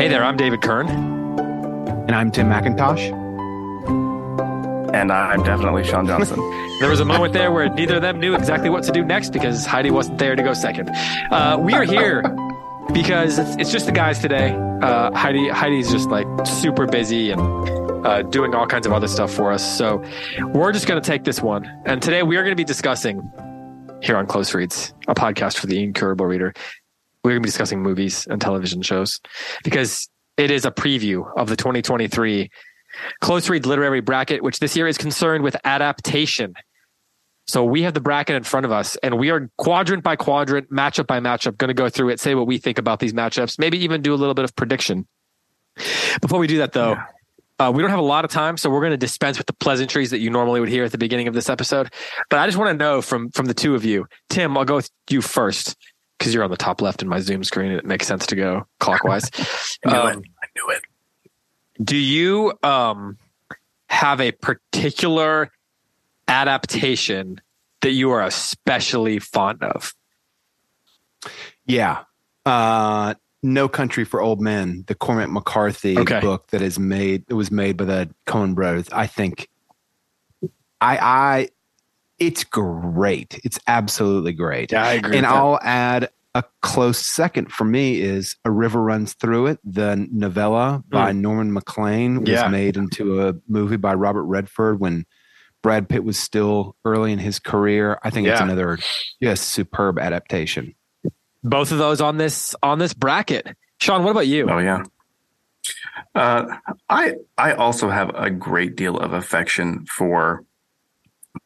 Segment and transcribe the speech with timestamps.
[0.00, 0.88] Hey there, I'm David Kern.
[0.88, 3.12] And I'm Tim McIntosh.
[4.94, 6.38] And I'm definitely Sean Johnson.
[6.80, 9.34] there was a moment there where neither of them knew exactly what to do next
[9.34, 10.88] because Heidi wasn't there to go second.
[11.30, 12.22] Uh, we are here
[12.94, 14.52] because it's, it's, just the guys today.
[14.80, 17.42] Uh, Heidi Heidi's just like super busy and
[18.06, 19.76] uh, doing all kinds of other stuff for us.
[19.76, 20.02] So
[20.54, 21.70] we're just going to take this one.
[21.84, 23.30] And today we are going to be discussing
[24.02, 26.54] here on Close Reads, a podcast for the incurable reader.
[27.22, 29.20] We're going to be discussing movies and television shows
[29.62, 32.50] because it is a preview of the 2023
[33.20, 36.54] Close Read Literary Bracket, which this year is concerned with adaptation.
[37.46, 40.70] So we have the bracket in front of us and we are quadrant by quadrant,
[40.70, 43.58] matchup by matchup, going to go through it, say what we think about these matchups,
[43.58, 45.06] maybe even do a little bit of prediction.
[46.20, 47.04] Before we do that, though, yeah.
[47.60, 49.52] Uh, we don't have a lot of time, so we're going to dispense with the
[49.52, 51.92] pleasantries that you normally would hear at the beginning of this episode.
[52.30, 54.56] But I just want to know from from the two of you, Tim.
[54.56, 55.76] I'll go with you first
[56.20, 57.72] because you're on the top left in my Zoom screen.
[57.72, 59.30] It makes sense to go clockwise.
[59.86, 60.24] I knew um, it.
[60.42, 60.82] I knew it.
[61.82, 63.16] Do you um,
[63.88, 65.50] have a particular
[66.28, 67.40] adaptation
[67.80, 69.94] that you are especially fond of?
[71.64, 72.02] Yeah.
[72.44, 76.20] Uh, no Country for Old Men, the Cormac McCarthy okay.
[76.20, 78.90] book that is made it was made by the Coen brothers.
[78.92, 79.48] I think
[80.82, 81.48] I I
[82.20, 83.40] it's great.
[83.42, 84.72] It's absolutely great.
[84.72, 85.16] Yeah, I agree.
[85.16, 90.06] And I'll add a close second for me is A River Runs Through It, the
[90.12, 91.18] novella by mm.
[91.18, 92.46] Norman Maclean was yeah.
[92.48, 95.06] made into a movie by Robert Redford when
[95.62, 97.98] Brad Pitt was still early in his career.
[98.04, 98.34] I think yeah.
[98.34, 98.78] it's another
[99.18, 100.76] yes, superb adaptation
[101.42, 103.56] both of those on this on this bracket.
[103.80, 104.48] Sean, what about you?
[104.48, 104.82] Oh yeah.
[106.14, 106.56] Uh,
[106.88, 110.44] I I also have a great deal of affection for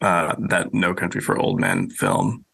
[0.00, 2.44] uh, that No Country for Old Men film.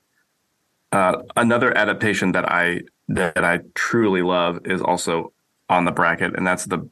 [0.93, 5.33] Uh, another adaptation that I that I truly love is also
[5.69, 6.89] on the bracket, and that's the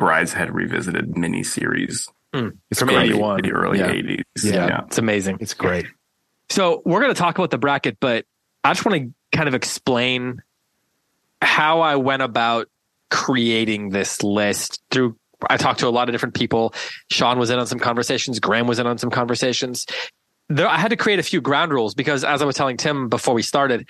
[0.00, 2.08] Brideshead Revisited miniseries.
[2.32, 4.24] Mm, it's from eighty one, the early eighties.
[4.42, 4.52] Yeah.
[4.52, 4.66] Yeah.
[4.66, 5.38] yeah, it's amazing.
[5.40, 5.86] It's great.
[6.48, 8.24] So we're going to talk about the bracket, but
[8.64, 10.42] I just want to kind of explain
[11.42, 12.68] how I went about
[13.10, 15.16] creating this list through
[15.48, 16.74] I talked to a lot of different people.
[17.10, 18.38] Sean was in on some conversations.
[18.40, 19.86] Graham was in on some conversations.
[20.48, 23.08] There, I had to create a few ground rules because, as I was telling Tim
[23.08, 23.86] before we started,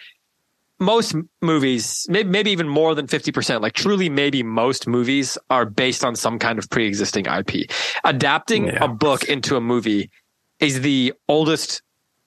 [0.78, 6.04] most movies, maybe, maybe even more than 50%, like truly maybe most movies are based
[6.04, 7.70] on some kind of pre-existing IP.
[8.04, 8.84] Adapting yeah.
[8.84, 10.10] a book into a movie
[10.58, 11.82] is the oldest,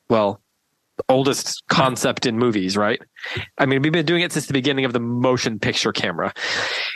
[0.10, 0.43] well,
[1.10, 3.02] oldest concept in movies, right?
[3.58, 6.34] I mean, we've been doing it since the beginning of the motion picture camera.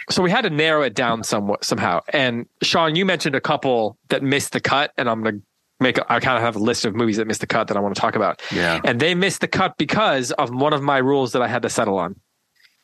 [0.10, 2.02] So we had to narrow it down somewhat somehow.
[2.10, 5.40] And Sean, you mentioned a couple that missed the cut, and I'm gonna
[5.80, 7.78] make a, I kind of have a list of movies that missed the cut that
[7.78, 8.42] I want to talk about.
[8.52, 8.82] Yeah.
[8.84, 11.70] And they missed the cut because of one of my rules that I had to
[11.70, 12.20] settle on.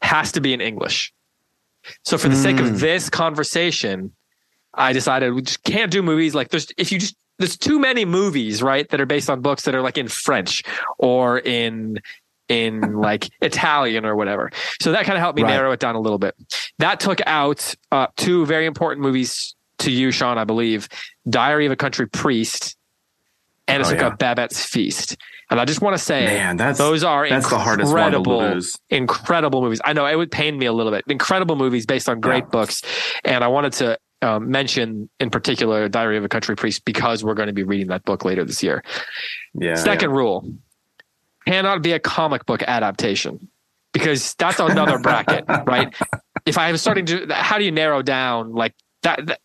[0.01, 1.13] Has to be in English.
[2.03, 2.43] So for the mm.
[2.43, 2.77] sake of hmm.
[2.77, 4.11] this conversation,
[4.73, 8.05] I decided we just can't do movies like there's if you just there's too many
[8.05, 10.63] movies, right, that are based on books that are like in French
[10.97, 11.99] or in
[12.49, 14.51] in like Italian or whatever.
[14.81, 15.49] So that kind of helped me right.
[15.49, 16.35] narrow it down a little bit.
[16.79, 20.87] That took out uh, two very important movies to you, Sean, I believe:
[21.27, 22.77] Diary of a Country Priest
[23.67, 24.07] and it oh, took yeah.
[24.07, 25.17] out Babette's Feast.
[25.49, 29.81] And I just want to say, man, that's those are that's incredible, incredible movies.
[29.83, 31.03] I know it would pain me a little bit.
[31.07, 32.49] Incredible movies based on great yeah.
[32.49, 32.81] books,
[33.23, 37.33] and I wanted to um, mention in particular Diary of a Country Priest because we're
[37.33, 38.83] going to be reading that book later this year.
[39.53, 39.75] Yeah.
[39.75, 40.17] Second yeah.
[40.17, 40.53] rule
[41.45, 43.49] cannot be a comic book adaptation
[43.91, 45.93] because that's another bracket, right?
[46.45, 48.73] If I am starting to, how do you narrow down like
[49.03, 49.39] that, that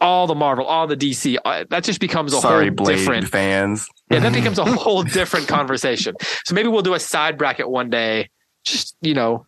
[0.00, 3.28] all the Marvel, all the DC, uh, that just becomes a Sorry, whole Blade different
[3.28, 3.88] fans.
[4.10, 6.14] Yeah, that becomes a whole different conversation.
[6.44, 8.30] So maybe we'll do a side bracket one day.
[8.64, 9.46] Just you know,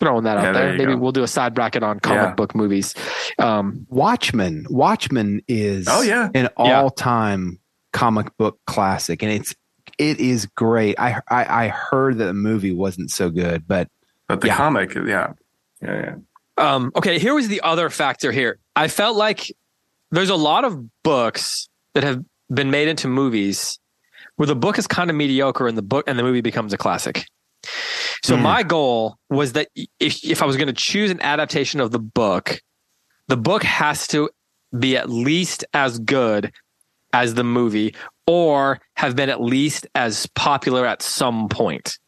[0.00, 0.68] throwing that yeah, out there.
[0.68, 0.98] there Maybe go.
[0.98, 2.34] we'll do a side bracket on comic yeah.
[2.34, 2.94] book movies.
[3.38, 4.66] Um, Watchmen.
[4.70, 7.58] Watchmen is oh yeah an all time
[7.92, 9.54] comic book classic, and it's
[9.98, 10.98] it is great.
[10.98, 13.88] I, I I heard that the movie wasn't so good, but
[14.28, 15.32] but the comic, yeah,
[15.82, 16.14] yeah, yeah.
[16.56, 18.32] Um, okay, here was the other factor.
[18.32, 19.54] Here, I felt like
[20.10, 23.78] there's a lot of books that have been made into movies
[24.36, 26.78] where the book is kind of mediocre and the book and the movie becomes a
[26.78, 27.24] classic.
[28.22, 28.42] So mm.
[28.42, 31.98] my goal was that if if I was going to choose an adaptation of the
[31.98, 32.60] book,
[33.28, 34.30] the book has to
[34.76, 36.52] be at least as good
[37.12, 37.94] as the movie
[38.26, 41.98] or have been at least as popular at some point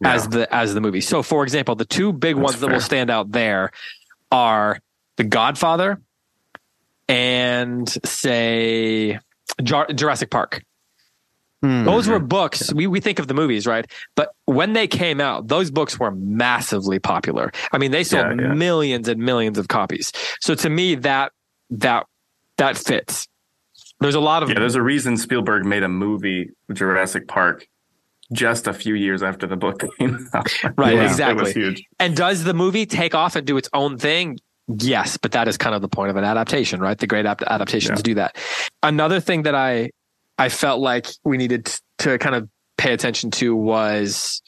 [0.00, 0.14] yeah.
[0.14, 1.00] as the as the movie.
[1.00, 2.68] So for example, the two big That's ones fair.
[2.68, 3.70] that will stand out there
[4.32, 4.80] are
[5.16, 6.00] The Godfather
[7.08, 9.18] and say
[9.62, 10.62] Jurassic Park.
[11.64, 11.84] Mm-hmm.
[11.84, 12.72] Those were books.
[12.72, 13.90] We, we think of the movies, right?
[14.14, 17.52] But when they came out, those books were massively popular.
[17.72, 18.54] I mean, they sold yeah, yeah.
[18.54, 20.12] millions and millions of copies.
[20.40, 21.32] So to me, that,
[21.70, 22.06] that,
[22.56, 23.28] that fits.
[24.00, 24.48] There's a lot of.
[24.48, 27.68] Yeah, there's a reason Spielberg made a movie, Jurassic Park,
[28.32, 30.48] just a few years after the book came out.
[30.78, 31.04] Right, yeah.
[31.04, 31.86] exactly.
[31.98, 34.38] And does the movie take off and do its own thing?
[34.78, 36.96] Yes, but that is kind of the point of an adaptation, right?
[36.96, 38.02] The great adaptations yeah.
[38.02, 38.36] do that.
[38.82, 39.90] Another thing that I
[40.40, 42.48] I felt like we needed to kind of
[42.78, 44.40] pay attention to was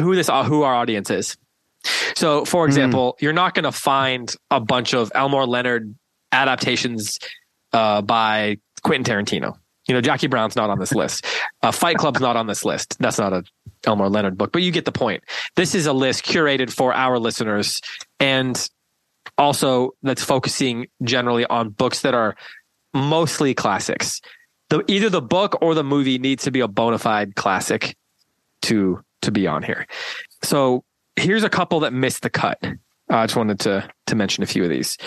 [0.00, 1.36] who this who our audience is.
[2.16, 2.70] So, for hmm.
[2.70, 3.22] example, mm.
[3.22, 5.94] you're not going to find a bunch of Elmore Leonard
[6.32, 7.18] adaptations
[7.74, 9.58] uh, by Quentin Tarantino.
[9.86, 11.26] You know, Jackie Brown's not on this list.
[11.62, 12.96] Uh, Fight Club's not on this list.
[12.98, 13.44] That's not a
[13.84, 15.24] Elmore Leonard book, but you get the point.
[15.56, 17.82] This is a list curated for our listeners
[18.18, 18.68] and
[19.36, 22.34] also that's focusing generally on books that are
[22.94, 24.22] mostly classics.
[24.70, 27.96] The, either the book or the movie needs to be a bona fide classic
[28.62, 29.86] to to be on here.
[30.42, 30.84] So
[31.16, 32.58] here's a couple that missed the cut.
[32.62, 34.98] Uh, I just wanted to to mention a few of these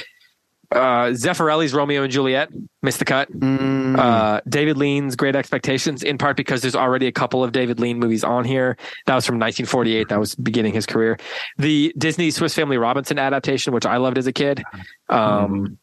[0.72, 2.50] uh, Zeffirelli's Romeo and Juliet
[2.82, 3.32] missed the cut.
[3.32, 3.98] Mm.
[3.98, 8.00] Uh, David Lean's Great Expectations, in part because there's already a couple of David Lean
[8.00, 8.78] movies on here.
[9.06, 10.10] That was from 1948.
[10.10, 11.20] That was beginning his career.
[11.58, 14.64] The Disney Swiss Family Robinson adaptation, which I loved as a kid.
[15.10, 15.78] Um, mm.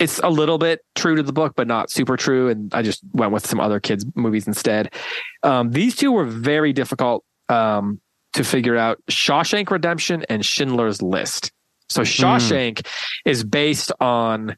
[0.00, 2.48] It's a little bit true to the book, but not super true.
[2.48, 4.94] And I just went with some other kids' movies instead.
[5.42, 8.00] Um, these two were very difficult um,
[8.32, 11.52] to figure out Shawshank Redemption and Schindler's List.
[11.88, 12.06] So hmm.
[12.06, 12.86] Shawshank mm.
[13.24, 14.56] is based on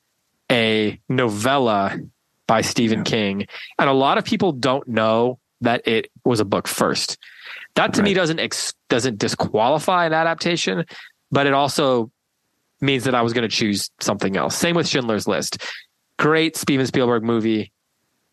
[0.51, 1.99] a novella
[2.47, 3.05] by Stephen yeah.
[3.05, 3.47] King,
[3.79, 7.19] and a lot of people don't know that it was a book first.
[7.75, 8.09] That to right.
[8.09, 10.87] me doesn't ex- doesn't disqualify an adaptation,
[11.31, 12.11] but it also
[12.81, 14.57] means that I was going to choose something else.
[14.57, 15.65] Same with Schindler's List.
[16.19, 17.73] Great Steven Spielberg movie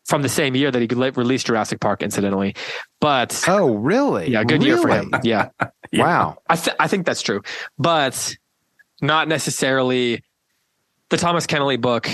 [0.06, 2.54] from the same year that he released Jurassic Park, incidentally.
[3.00, 4.30] But oh, really?
[4.30, 4.66] Yeah, good really?
[4.66, 5.12] year for him.
[5.22, 5.48] Yeah.
[5.92, 6.38] wow.
[6.48, 7.42] I th- I think that's true,
[7.78, 8.36] but
[9.00, 10.22] not necessarily
[11.10, 12.08] the Thomas Keneally book.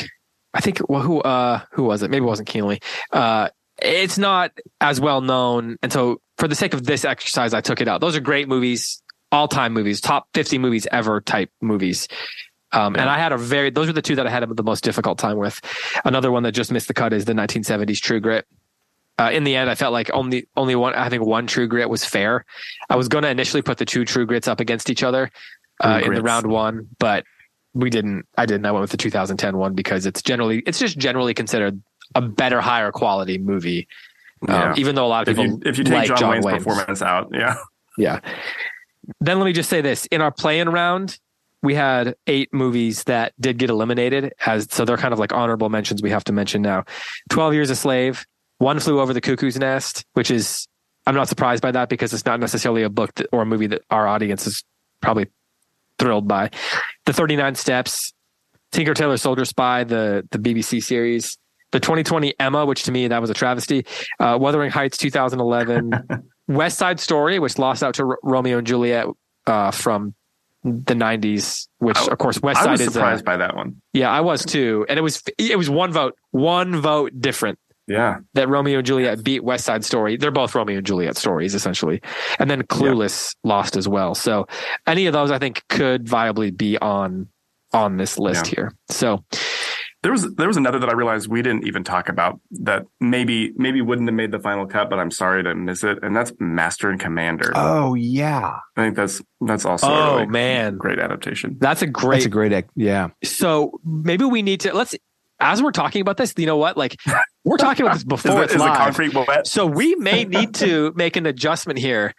[0.54, 2.10] I think well, who uh who was it?
[2.10, 2.82] Maybe it wasn't Keneally.
[3.12, 3.48] Uh,
[3.80, 7.80] it's not as well known, and so for the sake of this exercise, I took
[7.80, 8.00] it out.
[8.00, 9.01] Those are great movies,
[9.32, 12.06] all time movies, top fifty movies ever type movies.
[12.72, 14.82] Um, and I had a very, those are the two that I had the most
[14.82, 15.60] difficult time with.
[16.06, 18.46] Another one that just missed the cut is the 1970s True Grit.
[19.18, 20.94] Uh, in the end, I felt like only only one.
[20.94, 22.46] I think one True Grit was fair.
[22.88, 25.30] I was going to initially put the two True Grits up against each other,
[25.80, 27.24] uh, in the round one, but
[27.74, 28.26] we didn't.
[28.38, 28.64] I didn't.
[28.64, 31.80] I went with the 2010 one because it's generally it's just generally considered
[32.14, 33.86] a better, higher quality movie.
[34.48, 34.70] Um, yeah.
[34.70, 36.30] Um, even though a lot of people, if you, if you take like John, John
[36.30, 37.56] Wayne's, Wayne's performance out, yeah,
[37.98, 38.20] yeah.
[39.20, 41.18] Then let me just say this: in our play-in round,
[41.62, 45.68] we had eight movies that did get eliminated, as so they're kind of like honorable
[45.68, 46.02] mentions.
[46.02, 46.84] We have to mention now:
[47.30, 48.26] Twelve Years a Slave,
[48.58, 50.66] One Flew Over the Cuckoo's Nest, which is
[51.06, 53.66] I'm not surprised by that because it's not necessarily a book that, or a movie
[53.68, 54.64] that our audience is
[55.00, 55.26] probably
[55.98, 56.50] thrilled by.
[57.06, 58.12] The 39 Steps,
[58.70, 61.38] Tinker Tailor Soldier Spy, the the BBC series,
[61.72, 63.84] the 2020 Emma, which to me that was a travesty.
[64.20, 65.92] Uh, Wuthering Heights 2011,
[66.54, 69.06] West Side Story, which lost out to R- Romeo and Juliet
[69.46, 70.14] uh, from
[70.64, 73.82] the 90s, which of course West Side I was is surprised by that one.
[73.92, 77.58] Yeah, I was too, and it was it was one vote, one vote different.
[77.88, 78.18] Yeah.
[78.34, 80.16] That Romeo and Juliet beat West Side Story.
[80.16, 82.00] They're both Romeo and Juliet stories, essentially.
[82.38, 83.50] And then Clueless yeah.
[83.50, 84.14] lost as well.
[84.14, 84.46] So
[84.86, 87.28] any of those I think could viably be on
[87.72, 88.54] on this list yeah.
[88.54, 88.74] here.
[88.88, 89.24] So
[90.02, 93.52] there was there was another that I realized we didn't even talk about that maybe
[93.56, 95.98] maybe wouldn't have made the final cut, but I'm sorry to miss it.
[96.02, 97.52] And that's Master and Commander.
[97.54, 98.58] Oh yeah.
[98.76, 101.56] I think that's that's also oh really man great adaptation.
[101.60, 103.10] That's a great that's a great yeah.
[103.22, 104.96] So maybe we need to let's
[105.38, 106.76] as we're talking about this, you know what?
[106.76, 106.96] Like
[107.44, 108.76] we're talking about this before it's live.
[108.76, 109.46] concrete wet?
[109.46, 112.12] So we may need to make an adjustment here.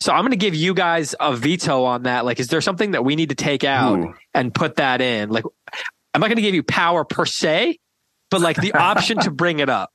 [0.00, 2.24] So I'm going to give you guys a veto on that.
[2.24, 4.14] Like, is there something that we need to take out Ooh.
[4.32, 5.28] and put that in?
[5.28, 5.44] Like,
[6.14, 7.78] I'm not going to give you power per se,
[8.30, 9.90] but like the option to bring it up.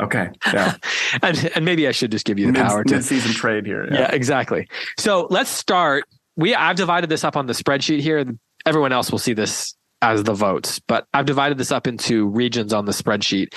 [0.00, 0.30] Okay.
[0.52, 0.74] Yeah.
[1.22, 3.86] and and maybe I should just give you the mid, power to season trade here.
[3.90, 4.00] Yeah.
[4.00, 4.68] yeah, exactly.
[4.98, 6.04] So let's start.
[6.36, 8.24] We I've divided this up on the spreadsheet here.
[8.66, 12.72] Everyone else will see this as the votes, but I've divided this up into regions
[12.72, 13.54] on the spreadsheet.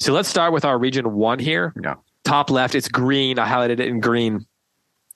[0.00, 1.74] So let's start with our region one here.
[1.82, 1.96] Yeah.
[2.24, 3.38] Top left, it's green.
[3.38, 4.46] I highlighted it in green.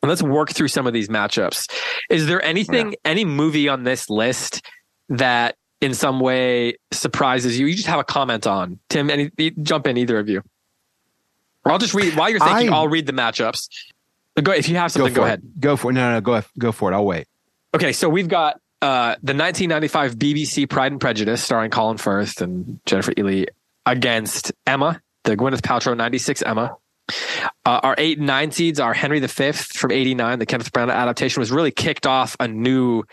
[0.03, 1.71] And let's work through some of these matchups.
[2.11, 2.97] Is there anything, yeah.
[3.05, 4.63] any movie on this list
[5.09, 7.67] that in some way surprises you?
[7.67, 8.79] You just have a comment on.
[8.89, 9.31] Tim, any
[9.63, 10.43] jump in, either of you.
[11.65, 13.69] Or I'll just read while you're thinking, I, will read the matchups.
[14.41, 15.43] Go if you have something, go, go ahead.
[15.59, 15.95] Go for it.
[15.95, 16.95] No, no, go go for it.
[16.95, 17.27] I'll wait.
[17.75, 22.79] Okay, so we've got uh, the 1995 BBC Pride and Prejudice, starring Colin Firth and
[22.87, 23.47] Jennifer Ehle,
[23.85, 26.77] against Emma, the Gwyneth Paltrow 96 Emma.
[27.65, 30.39] Uh, our eight and nine seeds are Henry V from '89.
[30.39, 33.05] The Kenneth Branagh adaptation was really kicked off a new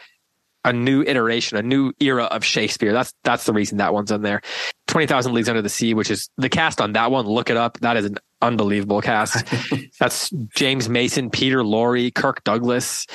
[0.65, 2.93] a new iteration, a new era of Shakespeare.
[2.93, 4.41] That's that's the reason that one's in there.
[4.88, 7.25] Twenty Thousand Leagues Under the Sea, which is the cast on that one.
[7.25, 7.79] Look it up.
[7.79, 9.46] That is an unbelievable cast.
[10.00, 13.08] that's James Mason, Peter Lorre, Kirk Douglas.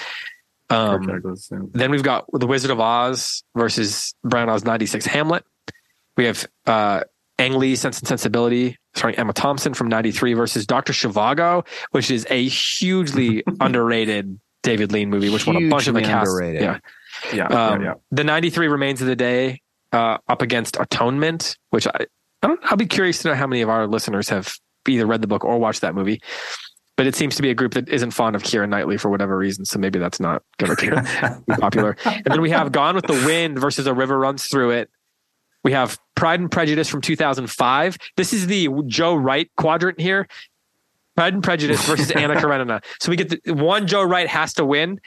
[0.71, 1.59] Um, Kirk Douglas yeah.
[1.73, 5.45] Then we've got The Wizard of Oz versus Branagh's '96 Hamlet.
[6.17, 7.05] We have uh,
[7.39, 12.27] Ang Lee, Sense and Sensibility, starring Emma Thompson from '93 versus Doctor Zhivago, which is
[12.29, 16.29] a hugely underrated David Lean movie, which Hugely won a bunch of the cast.
[16.29, 16.63] Underrated.
[16.63, 16.79] Yeah,
[17.33, 17.95] yeah, um, yeah, yeah.
[18.11, 19.61] The 93 Remains of the Day
[19.93, 22.07] uh, up against Atonement, which I,
[22.43, 24.55] I don't, I'll be curious to know how many of our listeners have
[24.87, 26.21] either read the book or watched that movie.
[26.97, 29.39] But it seems to be a group that isn't fond of Keira Knightley for whatever
[29.39, 29.65] reason.
[29.65, 31.97] So maybe that's not going to be popular.
[32.05, 34.91] And then we have Gone with the Wind versus A River Runs Through It.
[35.63, 37.99] We have Pride and Prejudice from 2005.
[38.17, 40.27] This is the Joe Wright quadrant here.
[41.15, 42.81] Pride and Prejudice versus Anna Karenina.
[43.01, 45.01] So we get the one Joe Wright has to win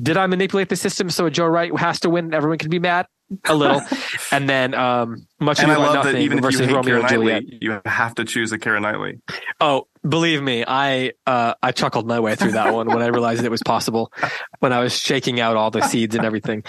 [0.00, 2.70] did I manipulate the system so a Joe Wright has to win and everyone can
[2.70, 3.06] be mad?
[3.44, 3.82] A little.
[4.32, 7.58] and then um, much and I love that even if you hate Romeo Keira Knightley,
[7.60, 9.20] you have to choose a Keira Knightley.
[9.60, 13.44] Oh, believe me, I uh, I chuckled my way through that one when I realized
[13.44, 14.12] it was possible.
[14.60, 16.64] When I was shaking out all the seeds and everything.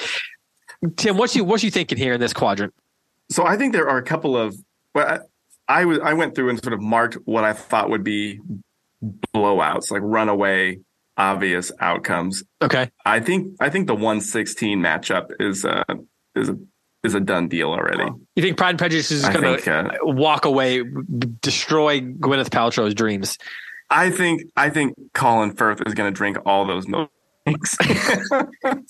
[0.97, 2.73] Tim, what's you what's you thinking here in this quadrant?
[3.29, 4.55] So I think there are a couple of
[4.93, 5.21] well,
[5.67, 8.39] I, I was I went through and sort of marked what I thought would be
[9.33, 10.79] blowouts, like runaway
[11.19, 12.43] obvious outcomes.
[12.61, 12.89] Okay.
[13.05, 15.83] I think I think the 116 matchup is uh
[16.35, 16.57] is a
[17.03, 18.09] is a done deal already.
[18.35, 20.83] You think Pride and Prejudice is going to uh, walk away,
[21.41, 23.37] destroy Gwyneth Paltrow's dreams?
[23.89, 27.11] I think I think Colin Firth is going to drink all those milk.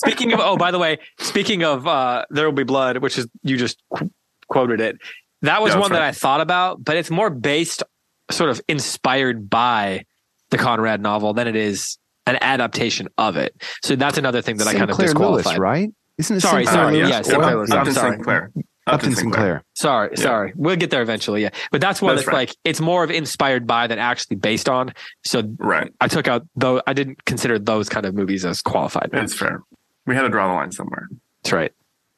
[0.04, 3.28] speaking of, oh, by the way, speaking of, uh, there will be blood, which is
[3.42, 4.12] you just qu-
[4.48, 4.98] quoted it.
[5.44, 5.92] That was one right.
[5.92, 7.84] that I thought about, but it's more based,
[8.32, 10.04] sort of inspired by
[10.50, 11.99] the Conrad novel than it is
[12.30, 13.56] an adaptation of it.
[13.84, 15.46] So that's another thing that Sinclair I kind of disqualified.
[15.46, 15.94] Lewis, right?
[16.18, 18.52] Isn't it sorry, Sinclair sorry, yes, Sinclair Upton Sinclair.
[18.88, 19.64] Upton Sinclair.
[19.74, 20.22] Sorry, yeah.
[20.22, 20.54] sorry.
[20.56, 21.44] We'll get there eventually.
[21.44, 22.50] Yeah, but that's one that's, that's right.
[22.50, 24.94] like it's more of inspired by than actually based on.
[25.24, 26.82] So right, I took out though.
[26.86, 29.10] I didn't consider those kind of movies as qualified.
[29.12, 29.62] That's fair.
[30.06, 31.08] We had to draw the line somewhere.
[31.44, 31.74] That's right.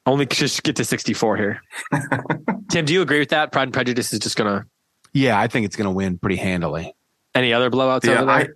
[0.06, 1.62] Only just get to sixty four here.
[2.72, 3.52] Tim, do you agree with that?
[3.52, 4.66] Pride and Prejudice is just gonna.
[5.14, 6.96] Yeah, I think it's gonna win pretty handily.
[7.36, 8.36] Any other blowouts yeah, over there?
[8.36, 8.48] I,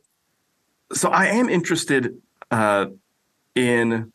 [0.95, 2.15] so I am interested
[2.51, 2.87] uh,
[3.53, 4.11] in.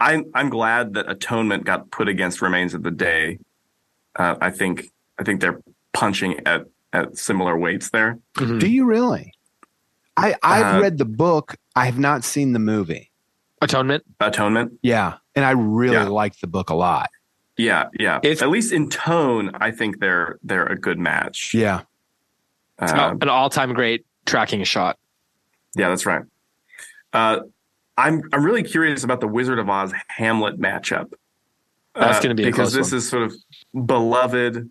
[0.00, 3.38] I'm I'm glad that Atonement got put against Remains of the Day.
[4.16, 5.60] Uh, I think I think they're
[5.92, 8.18] punching at at similar weights there.
[8.34, 8.58] Mm-hmm.
[8.58, 9.32] Do you really?
[10.16, 11.56] I I've uh, read the book.
[11.76, 13.10] I have not seen the movie.
[13.62, 14.04] Atonement.
[14.20, 14.72] Atonement.
[14.82, 16.08] Yeah, and I really yeah.
[16.08, 17.10] like the book a lot.
[17.56, 18.20] Yeah, yeah.
[18.22, 21.54] It's, At least in tone, I think they're they're a good match.
[21.54, 21.82] Yeah.
[22.78, 24.98] Uh, an all-time great tracking shot.
[25.74, 26.22] Yeah, that's right.
[27.12, 27.40] Uh,
[27.96, 31.12] I'm I'm really curious about the Wizard of Oz Hamlet matchup.
[31.94, 32.98] That's going to be uh, because this one.
[32.98, 34.70] is sort of beloved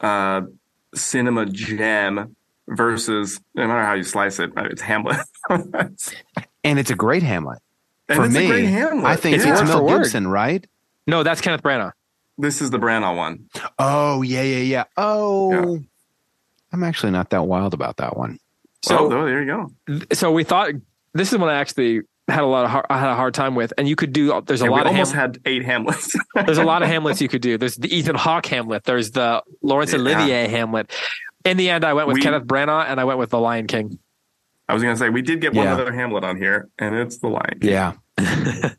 [0.00, 0.42] uh,
[0.94, 2.34] cinema gem
[2.66, 7.60] versus no matter how you slice it, it's Hamlet, and it's a great Hamlet.
[8.08, 9.04] And For me, Hamlet.
[9.04, 10.64] I think it's, it's Mel Gibson, right?
[11.06, 11.92] No, that's Kenneth Branagh.
[12.38, 13.48] This is the Branagh one.
[13.78, 14.84] Oh yeah, yeah, yeah.
[14.96, 15.80] Oh, yeah.
[16.72, 18.38] I'm actually not that wild about that one.
[18.86, 20.06] So oh, there you go.
[20.12, 20.70] So we thought
[21.12, 23.54] this is one I actually had a lot of hard, I had a hard time
[23.54, 24.40] with, and you could do.
[24.46, 24.80] There's a yeah, lot.
[24.82, 26.16] of almost Ham- had eight Hamlets.
[26.34, 27.58] there's a lot of Hamlets you could do.
[27.58, 28.84] There's the Ethan Hawke Hamlet.
[28.84, 29.98] There's the Laurence yeah.
[29.98, 30.92] Olivier Hamlet.
[31.44, 33.66] In the end, I went with we, Kenneth Branagh, and I went with The Lion
[33.66, 33.98] King.
[34.68, 35.74] I was going to say we did get one yeah.
[35.74, 37.70] other Hamlet on here, and it's The Lion King.
[37.70, 37.92] Yeah.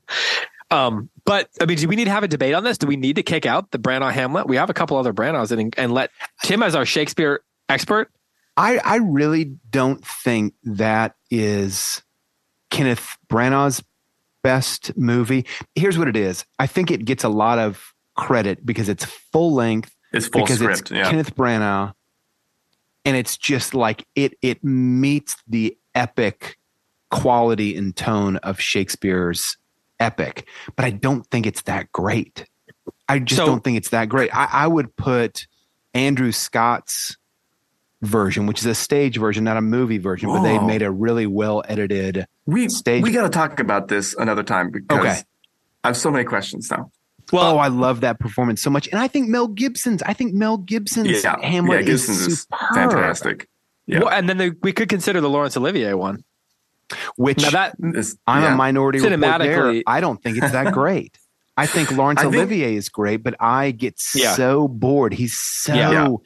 [0.72, 2.78] um, but I mean, do we need to have a debate on this?
[2.78, 4.48] Do we need to kick out the Branagh Hamlet?
[4.48, 6.12] We have a couple other Branaghs, and and let
[6.44, 8.12] Tim as our Shakespeare expert
[8.58, 12.02] I, I really don't think that is
[12.72, 13.84] Kenneth Branagh's
[14.42, 15.46] best movie.
[15.76, 16.44] Here's what it is.
[16.58, 19.96] I think it gets a lot of credit because it's full length.
[20.12, 20.82] It's full because script.
[20.82, 21.10] It's yeah.
[21.10, 21.94] Kenneth Branagh,
[23.06, 24.36] and it's just like it.
[24.42, 26.58] It meets the epic
[27.12, 29.58] quality and tone of Shakespeare's
[30.00, 32.46] epic, but I don't think it's that great.
[33.10, 34.36] I just so, don't think it's that great.
[34.36, 35.48] I, I would put
[35.94, 37.18] Andrew Scott's
[38.02, 41.26] version, which is a stage version, not a movie version, but they made a really
[41.26, 43.04] well edited we, stage.
[43.04, 45.22] We got to talk about this another time because okay.
[45.84, 46.92] I have so many questions now.
[47.34, 50.02] Well, oh, I love that performance so much, and I think Mel Gibson's.
[50.04, 53.50] I think Mel Gibson's yeah, Hamlet yeah, Gibson's is, is fantastic.
[53.86, 54.00] Yeah.
[54.00, 56.24] Well, and then the, we could consider the Laurence Olivier one,
[57.18, 58.54] which now that is, I'm yeah.
[58.54, 59.84] a minority cinematically.
[59.86, 61.20] I don't think it's that great.
[61.58, 65.14] I think Laurence I Olivier think, is great, but I get so bored.
[65.14, 66.22] He's so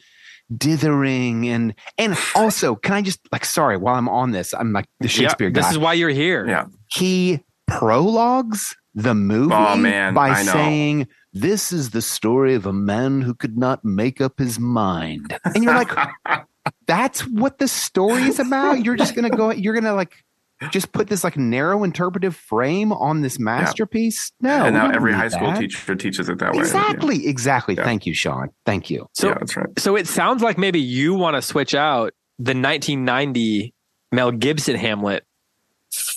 [0.57, 4.85] dithering and and also can I just like sorry while I'm on this I'm like
[4.99, 5.61] the Shakespeare yeah, guy.
[5.61, 6.47] This is why you're here.
[6.47, 6.65] Yeah.
[6.87, 10.51] He prologues the movie Oh, man, by I know.
[10.51, 15.37] saying this is the story of a man who could not make up his mind.
[15.45, 15.91] And you're like
[16.87, 18.83] that's what the story is about.
[18.83, 19.51] You're just gonna go.
[19.51, 20.23] You're gonna like
[20.69, 24.31] just put this like narrow interpretive frame on this masterpiece.
[24.41, 25.59] No, and now every high school that.
[25.59, 26.59] teacher teaches it that way.
[26.59, 27.75] Exactly, exactly.
[27.75, 27.83] Yeah.
[27.83, 28.49] Thank you, Sean.
[28.65, 29.09] Thank you.
[29.13, 29.67] So yeah, that's right.
[29.79, 33.73] So it sounds like maybe you want to switch out the 1990
[34.11, 35.25] Mel Gibson Hamlet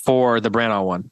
[0.03, 1.11] for the Branagh one.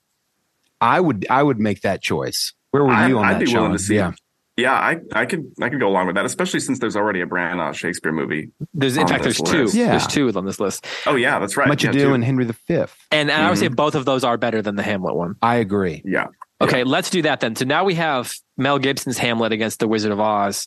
[0.79, 2.53] I would I would make that choice.
[2.71, 3.55] Where were I- you on I'd that, be Sean?
[3.61, 4.11] willing to see yeah.
[4.57, 4.61] It.
[4.61, 7.25] Yeah, I, I could I could go along with that, especially since there's already a
[7.25, 8.51] brand Branagh Shakespeare movie.
[8.73, 9.77] There's in fact this there's two.
[9.77, 9.91] Yeah.
[9.91, 10.85] There's two on this list.
[11.05, 11.67] Oh yeah, that's right.
[11.67, 12.13] Much yeah, Ado two.
[12.13, 12.53] and Henry V.
[12.69, 13.75] And, and I would say Mm-hmm.
[13.75, 15.35] both of those are better than the Hamlet one.
[15.41, 16.01] I agree.
[16.05, 16.27] yeah.
[16.61, 17.55] Okay, let's do that then.
[17.57, 20.65] So now we have Mel Gibson's Hamlet against the Wizard of Oz.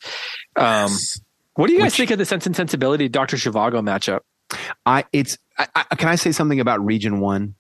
[0.55, 0.91] Um,
[1.55, 3.37] what do you guys Which- think of the Sense and Sensibility Dr.
[3.39, 4.21] Zhivago matchup?
[4.85, 7.55] I it's I, I, can I say something about Region One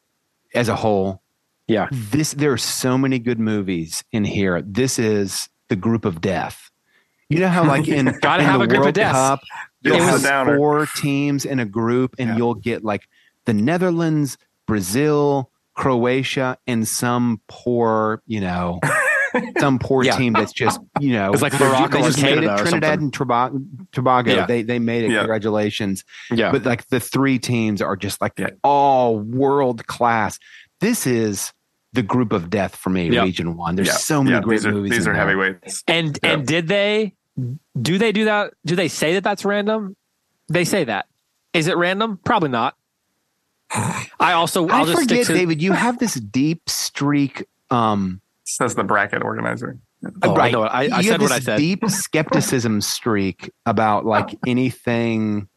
[0.55, 1.23] as a whole?
[1.67, 1.89] Yeah.
[1.91, 4.61] This there are so many good movies in here.
[4.63, 6.71] This is the group of death.
[7.29, 9.13] You know how like in, Gotta in have the a group of World.
[9.13, 9.41] Cup,
[9.85, 12.37] It you'll was have four teams in a group, and Yeah.
[12.37, 13.03] you'll get like
[13.47, 18.81] the Netherlands, Brazil, Croatia, and some poor, you know,
[19.59, 20.17] some poor Yeah.
[20.17, 22.59] team that's just you know It's like Morocco they just made it.
[22.59, 23.61] Trinidad and Tobago,
[23.93, 24.47] Tobago Yeah.
[24.47, 25.11] they they made it.
[25.11, 25.19] Yeah.
[25.19, 26.05] Congratulations!
[26.31, 26.53] Yeah.
[26.53, 30.39] But like the three teams are just like all world class.
[30.81, 31.53] This is
[31.97, 33.11] the group of death for me.
[33.11, 33.23] Yeah.
[33.23, 33.75] Region One.
[33.75, 33.95] There's yeah.
[33.95, 34.91] so many yeah, great these are, movies.
[34.93, 35.15] These are there.
[35.15, 35.83] heavyweights.
[35.89, 36.31] And Yeah.
[36.33, 37.15] and did they
[37.81, 38.55] do they do that?
[38.65, 39.97] Do they say that that's random?
[40.49, 41.07] They say that.
[41.53, 42.19] Is it random?
[42.25, 42.77] Probably not.
[43.71, 45.61] I also I I'll just forget, stick to David.
[45.61, 47.45] You have this deep streak.
[47.71, 49.79] Um, Says the bracket organizer.
[50.23, 50.53] Oh, I right.
[50.53, 50.63] know.
[50.63, 51.59] I, I said have what I said.
[51.59, 55.49] Deep skepticism streak about like anything.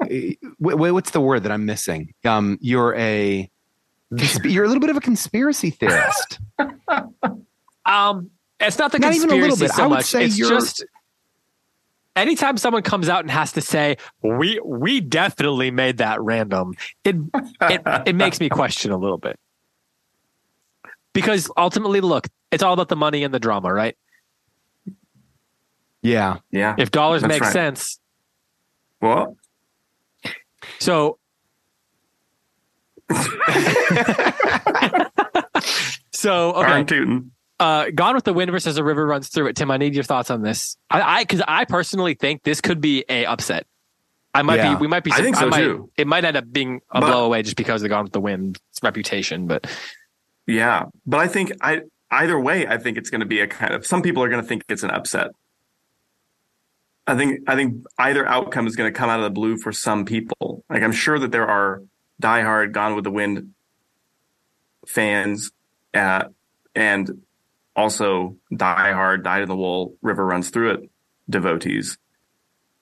[0.00, 2.14] wait, wh- wh- What's the word that I'm missing?
[2.24, 3.50] Um, you're a
[4.12, 6.38] consp- you're a little bit of a conspiracy theorist.
[7.86, 9.70] Um, it's not the Not even a little bit.
[9.70, 10.04] so I would much.
[10.04, 10.84] say it's you're- just
[12.14, 17.16] anytime someone comes out and has to say we we definitely made that random, it
[17.62, 19.38] it it makes me question a little bit
[21.14, 23.96] because ultimately, look, it's all about the money and the drama, right?
[26.02, 26.74] Yeah, Yeah.
[26.76, 27.52] If dollars That's make right.
[27.52, 27.98] sense,
[29.00, 29.34] Well,
[30.78, 31.18] so.
[36.12, 37.32] so okay, Tootin.
[37.60, 39.56] uh, Gone with the Wind versus A River Runs Through It.
[39.56, 40.76] Tim, I need your thoughts on this.
[40.90, 43.66] I, I, because I personally think this could be a upset.
[44.34, 44.74] I might Yeah.
[44.74, 44.80] be.
[44.82, 45.12] We might be.
[45.12, 45.90] I think so, might, too.
[45.96, 48.20] It might end up being a But- blow away just because of Gone with the
[48.20, 49.46] Wind's reputation.
[49.46, 49.66] But
[50.46, 53.74] Yeah, but I think I either way, I think it's going to be a kind
[53.74, 53.86] of.
[53.86, 55.28] Some people are going to think it's an upset.
[57.06, 59.72] I think I think either outcome is going to come out of the blue for
[59.72, 60.62] some people.
[60.68, 61.82] Like I'm sure that there are
[62.20, 63.54] diehard Gone with the Wind
[64.86, 65.52] fans,
[65.94, 66.24] uh,
[66.74, 67.22] and
[67.76, 70.90] also diehard Dyed in the Wool River Runs Through It
[71.28, 71.98] devotees.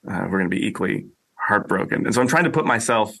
[0.07, 3.13] Uh, we're going to be equally heartbroken, and so I'm trying to put myself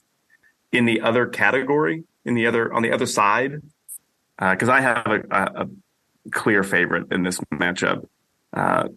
[0.71, 3.61] in the other category, in the other on the other side,
[4.39, 5.69] because I have a, a, a
[6.31, 8.07] clear favorite in this matchup,
[8.53, 8.87] uh,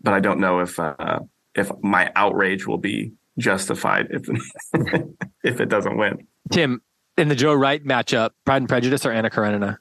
[0.00, 1.20] but I don't know if uh,
[1.54, 4.28] if my outrage will be justified if
[5.44, 6.26] if it doesn't win.
[6.50, 6.82] Tim,
[7.16, 9.78] in the Joe Wright matchup, Pride and Prejudice or Anna Karenina?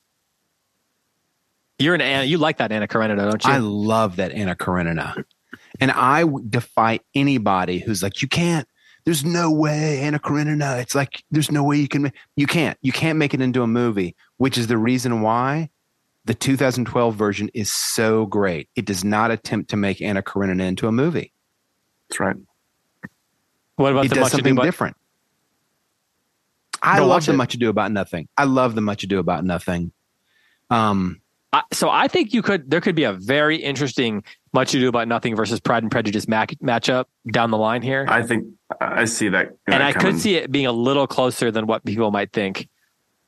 [1.80, 2.24] You're an Anna.
[2.24, 3.52] You like that Anna Karenina, don't you?
[3.52, 5.24] I love that Anna Karenina,
[5.80, 8.68] and I defy anybody who's like, you can't.
[9.06, 10.78] There's no way Anna Karenina.
[10.80, 12.04] It's like there's no way you can.
[12.04, 12.78] ma-" You can't.
[12.82, 15.70] You can't make it into a movie, which is the reason why
[16.26, 18.70] the 2012 version is so great.
[18.76, 21.34] It does not attempt to make Anna Karenina into a movie.
[22.08, 22.36] That's right.
[23.76, 24.98] What about It the does Much something About- different.
[26.82, 27.38] I Go love the it.
[27.38, 28.28] Much Ado About Nothing.
[28.38, 29.92] I love the Much Ado About Nothing.
[30.70, 31.22] Um,
[31.54, 32.70] I, so I think you could.
[32.70, 36.54] There could be a very interesting Much Ado About Nothing versus Pride and Prejudice match,
[36.62, 38.06] matchup down the line here.
[38.10, 38.48] I think
[38.82, 39.48] I see that.
[39.68, 40.14] and that I coming.
[40.14, 42.68] could see it being a little closer than what people might think.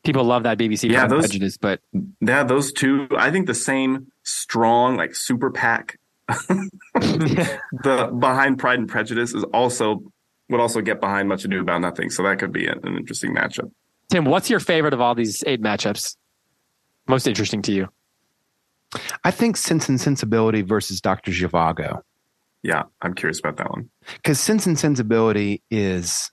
[0.04, 1.82] People love that BBC Yeah, Pride and those- Prejudice, but
[2.20, 3.08] Yeah, those two.
[3.18, 5.98] I think the same strong, like super pack
[6.94, 10.04] the behind Pride and Prejudice is also
[10.50, 12.10] would also get behind Much Ado About Nothing.
[12.10, 13.72] So that could be an, an interesting matchup.
[14.10, 16.16] Tim, what's your favorite of all these eight matchups?
[17.08, 17.90] Most interesting to you?
[19.24, 21.32] I think Sense and Sensibility versus Dr.
[21.32, 22.02] Zhivago.
[22.64, 23.90] Yeah, I'm curious about that one.
[24.16, 26.32] because Sense and Sensibility is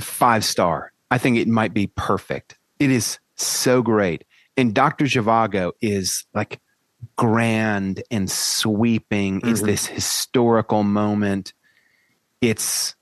[0.00, 0.92] five star.
[1.10, 2.58] I think it might be perfect.
[2.78, 4.24] It is so great.
[4.56, 5.04] And Dr.
[5.04, 6.60] Zhivago is like
[7.16, 9.40] grand and sweeping.
[9.44, 9.66] It's Mhm.
[9.66, 11.52] this historical moment.
[12.40, 12.94] It's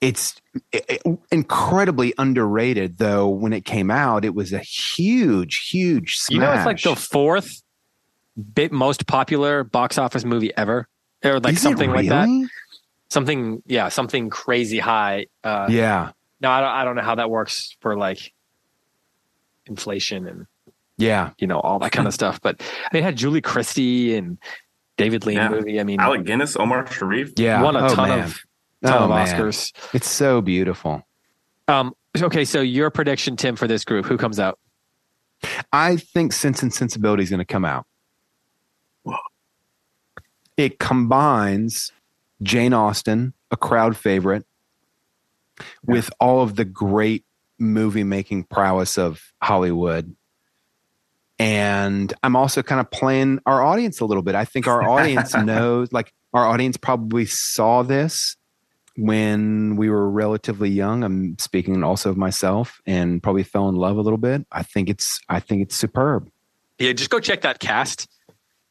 [0.00, 0.40] it's
[1.30, 6.34] incredibly underrated though when it came out it was a huge huge smash.
[6.34, 7.62] you know it's like the fourth
[8.54, 10.88] bit most popular box office movie ever
[11.24, 12.28] or like Is it something like that
[13.10, 17.28] something yeah something crazy high uh yeah no I don't, I don't know how that
[17.30, 18.32] works for like
[19.66, 20.46] inflation and
[20.96, 24.16] yeah you know all that kind of stuff but I mean, it had julie christie
[24.16, 24.38] and
[24.96, 25.48] david lean Yeah.
[25.50, 27.32] movie i mean Alec Guinness, Omar Sharif.
[27.36, 28.24] yeah won a Oh, ton man.
[28.24, 28.40] of
[28.84, 29.26] ton Oh, of man.
[29.26, 31.02] oscars it's so beautiful
[31.68, 34.58] um okay so your prediction tim for this group who comes out
[35.72, 37.86] I think Sense and Sensibility is going to come out.
[39.04, 39.16] Whoa.
[40.58, 41.92] It combines
[42.42, 44.44] Jane Austen, a crowd favorite,
[45.82, 47.24] with all of the great
[47.58, 50.14] movie making prowess of Hollywood.
[51.38, 54.34] And I'm also kind of playing our audience a little bit.
[54.34, 58.36] I think our audience knows, like, our audience probably saw this
[59.00, 61.02] when we were relatively young.
[61.02, 64.46] I'm speaking also of myself and probably fell in love a little bit.
[64.52, 66.30] I think it's I think it's superb.
[66.78, 68.08] yeah just go check that cast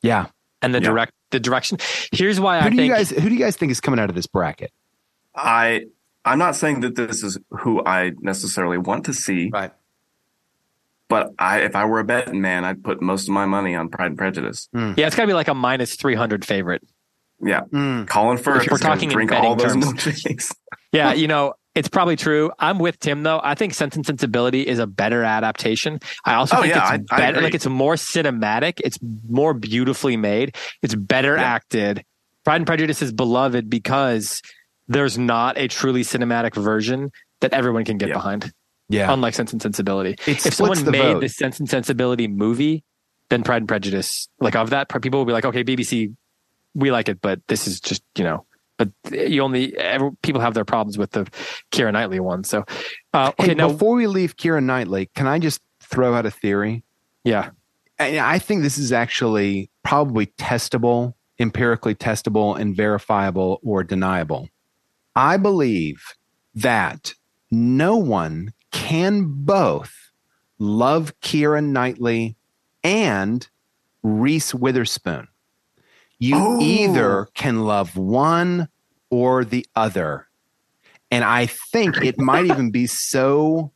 [0.02, 0.28] Yeah.
[0.62, 0.90] and the Yeah.
[0.90, 1.78] direct the direction
[2.12, 4.00] here's why Who i do think you guys who do you guys think is coming
[4.00, 4.72] out of this bracket?
[5.36, 5.86] I
[6.26, 9.72] I'm not saying that this is who I necessarily want to see, Right.
[11.08, 13.90] but I if I were a betting man, I'd put most of my money on
[13.90, 14.70] Pride and Prejudice.
[14.74, 14.94] Hmm.
[14.98, 16.84] yeah it's got to be like a minus 300 favorite
[17.42, 18.08] Yeah, Mm.
[18.08, 18.68] Colin Firth.
[18.70, 20.54] we're talking in drink all those betting milkshakes.
[20.92, 22.52] Yeah, you know, it's probably true.
[22.58, 23.40] I'm with Tim though.
[23.44, 26.00] I think Sense and Sensibility is a better adaptation.
[26.26, 27.44] I also Oh, think yeah, it's I- I better agree.
[27.44, 28.98] like it's more cinematic, it's
[29.30, 31.44] more beautifully made, it's better Yeah.
[31.44, 32.04] acted.
[32.44, 34.42] Pride and Prejudice is beloved because
[34.88, 38.16] there's not a truly cinematic version that everyone can get Yeah.
[38.16, 38.52] behind.
[38.90, 39.14] Yeah.
[39.14, 40.16] Unlike Sense and Sensibility.
[40.26, 41.20] It if someone the made vote.
[41.22, 42.84] the Sense and Sensibility movie,
[43.30, 46.16] then Pride and Prejudice, like of that, people will be like, okay, BBC,
[46.76, 48.46] we like it, but this is just, you know,
[48.78, 51.28] but you only, every, people have their problems with the
[51.72, 52.44] Keira Knightley one.
[52.44, 52.64] So,
[53.14, 56.32] uh, okay, Hey, now, before we leave Keira Knightley, can I just throw out a
[56.32, 56.84] theory?
[57.24, 57.50] yeah,
[58.00, 64.48] I, I think this is actually probably testable, empirically testable, and verifiable or deniable.
[65.16, 66.02] I believe
[66.56, 67.14] that
[67.52, 70.12] no one can both
[70.60, 72.36] love Keira Knightley
[72.84, 73.48] and
[74.04, 75.28] Reese Witherspoon.
[76.20, 76.60] You Oh.
[76.62, 78.68] either can love one
[79.10, 80.28] or the other.
[81.12, 83.72] And I think it might even be so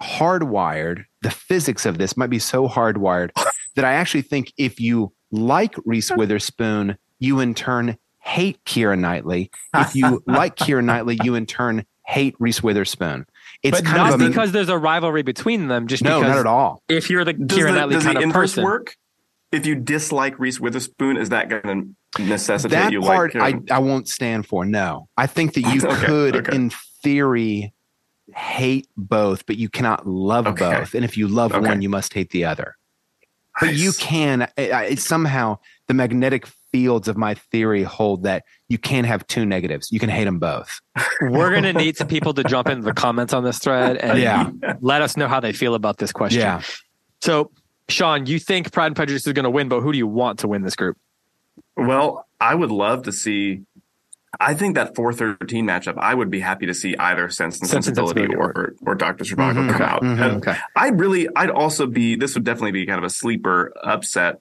[0.00, 3.30] hardwired, the physics of this might be so hardwired
[3.74, 9.50] that I actually think if you like Reese Witherspoon, you in turn hate Keira Knightley.
[9.74, 13.26] If you like Keira Knightley, you in turn hate Reese Witherspoon.
[13.62, 16.34] It's but kind not of a, because there's a rivalry between them, just no, because
[16.34, 16.82] not at all.
[16.88, 18.96] if you're the Does Kira the, Knightley does kind the of person, work?
[19.50, 23.70] If you dislike Reese Witherspoon, is that going to necessitate That you part like?
[23.70, 24.64] I, I won't stand for.
[24.64, 26.54] No, I think that you Okay, could, okay.
[26.56, 26.70] in
[27.02, 27.72] theory,
[28.34, 30.70] hate both, but you cannot love Okay.
[30.80, 30.94] both.
[30.94, 31.66] And if you love Okay.
[31.66, 32.76] one, you must hate the other.
[33.60, 35.58] But you can I- I- somehow
[35.88, 39.90] the magnetic fields of my theory hold that you can't have two negatives.
[39.90, 40.80] You can hate them both.
[41.22, 44.18] we're going to need some people to jump into the comments on this thread and
[44.18, 44.50] Yeah.
[44.82, 46.40] let us know how they feel about this question.
[46.40, 46.60] Yeah.
[47.22, 47.50] So,
[47.88, 50.40] Sean, you think Pride and Prejudice is going to win, but who do you want
[50.40, 50.96] to win this group?
[51.76, 53.62] Well, I would love to see.
[54.38, 57.86] I think that 413 matchup, I would be happy to see either Sense and Sense
[57.86, 59.24] Sensibility, Sensibility or, or Dr.
[59.24, 59.72] Zhivago Mhm.
[59.72, 60.02] come out.
[60.02, 60.36] Mhm.
[60.36, 60.56] Okay.
[60.76, 64.40] I'd really, I'd also be, this would definitely be kind of a sleeper upset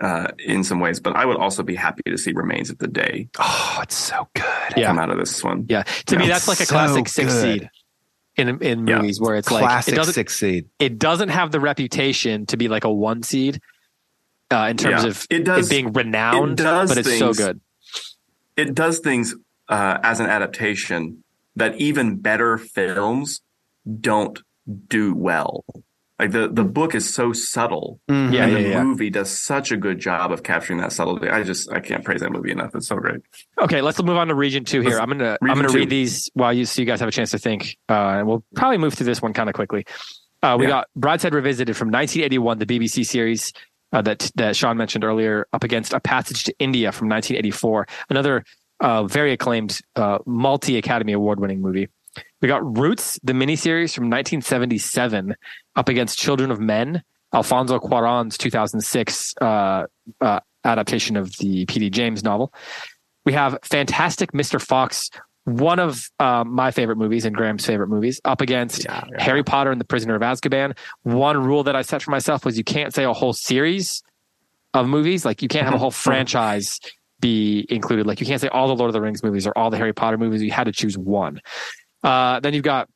[0.00, 2.86] uh, in some ways, but I would also be happy to see Remains of the
[2.86, 4.44] Day Oh, it's so good.
[4.76, 4.86] Yeah.
[4.86, 5.66] come out of this one.
[5.68, 5.82] Yeah.
[6.06, 7.60] To me, that's like a So classic six good.
[7.60, 7.70] seed
[8.38, 8.96] in in Yeah.
[8.98, 10.66] movies where it's like it doesn't six seed.
[10.78, 13.60] it doesn't have the reputation to be like a one seed
[14.50, 15.10] uh, in terms Yeah.
[15.10, 17.60] of It does- it being renowned, it does but it's so things- good.
[18.56, 19.34] It does things
[19.68, 21.22] uh, as an adaptation
[21.56, 23.40] that even better films
[24.00, 24.40] don't
[24.88, 25.64] do well.
[26.18, 28.32] Like the, the book is so subtle Mhm.
[28.32, 28.82] Yeah, and yeah, the yeah.
[28.82, 31.28] movie does such a good job of capturing that subtlety.
[31.28, 32.74] I just I can't praise that movie enough.
[32.74, 33.20] It's so great.
[33.60, 34.90] Okay, let's move on to region two here.
[34.90, 35.78] Let's- I'm gonna I'm gonna two.
[35.78, 37.76] read these while you so you guys have a chance to think.
[37.88, 39.84] Uh, and we'll probably move through this one kind of quickly.
[40.42, 43.52] Uh, we got Brideshead Revisited from 1981, the BBC series
[43.92, 48.44] uh, that that Sean mentioned earlier, up against A Passage to India from 1984, another
[48.80, 51.88] uh, very acclaimed uh, multi Academy Award winning movie.
[52.40, 55.34] We got Roots, the miniseries from 1977,
[55.76, 57.02] up against Children of Men,
[57.34, 59.86] Alfonso Cuarón's 2006 uh,
[60.20, 61.90] uh, adaptation of the P.D.
[61.90, 62.52] James novel.
[63.24, 64.60] We have Fantastic Mr.
[64.60, 65.10] Fox,
[65.44, 69.22] one of uh, my favorite movies and Graham's favorite movies, up against Yeah, yeah.
[69.22, 70.76] Harry Potter and the Prisoner of Azkaban.
[71.02, 74.02] One rule that I set for myself was you can't say a whole series
[74.74, 76.80] of movies, like you can't have a whole franchise
[77.20, 78.06] be included.
[78.06, 79.92] Like you can't say all the Lord of the Rings movies or all the Harry
[79.92, 80.42] Potter movies.
[80.42, 81.40] You had to choose one.
[82.02, 82.88] Uh, then you've got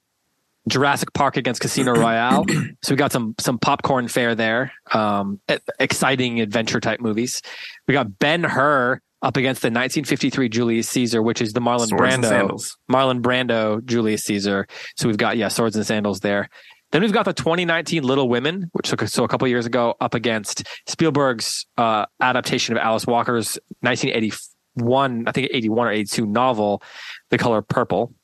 [0.68, 2.44] Jurassic Park against Casino Royale.
[2.82, 4.72] so we got some some popcorn fare there.
[4.92, 5.40] Um,
[5.78, 7.42] exciting adventure type movies.
[7.88, 12.16] We got Ben Hur up against the 1953 Julius Caesar, which is the Marlon Swords
[12.16, 14.66] Brando, Marlon Brando Julius Caesar.
[14.96, 16.48] So we've got yeah, swords and sandals there.
[16.90, 20.14] Then we've got the 2019 Little Women, which took so a couple years ago, up
[20.14, 26.82] against Spielberg's uh, adaptation of Alice Walker's 1981, I think 81 or 82 novel,
[27.30, 28.14] The Color Purple.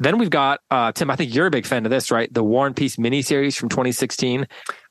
[0.00, 1.10] Then we've got uh, Tim.
[1.10, 2.32] I think you're a big fan of this, right?
[2.32, 4.42] The War and Peace miniseries from 2016,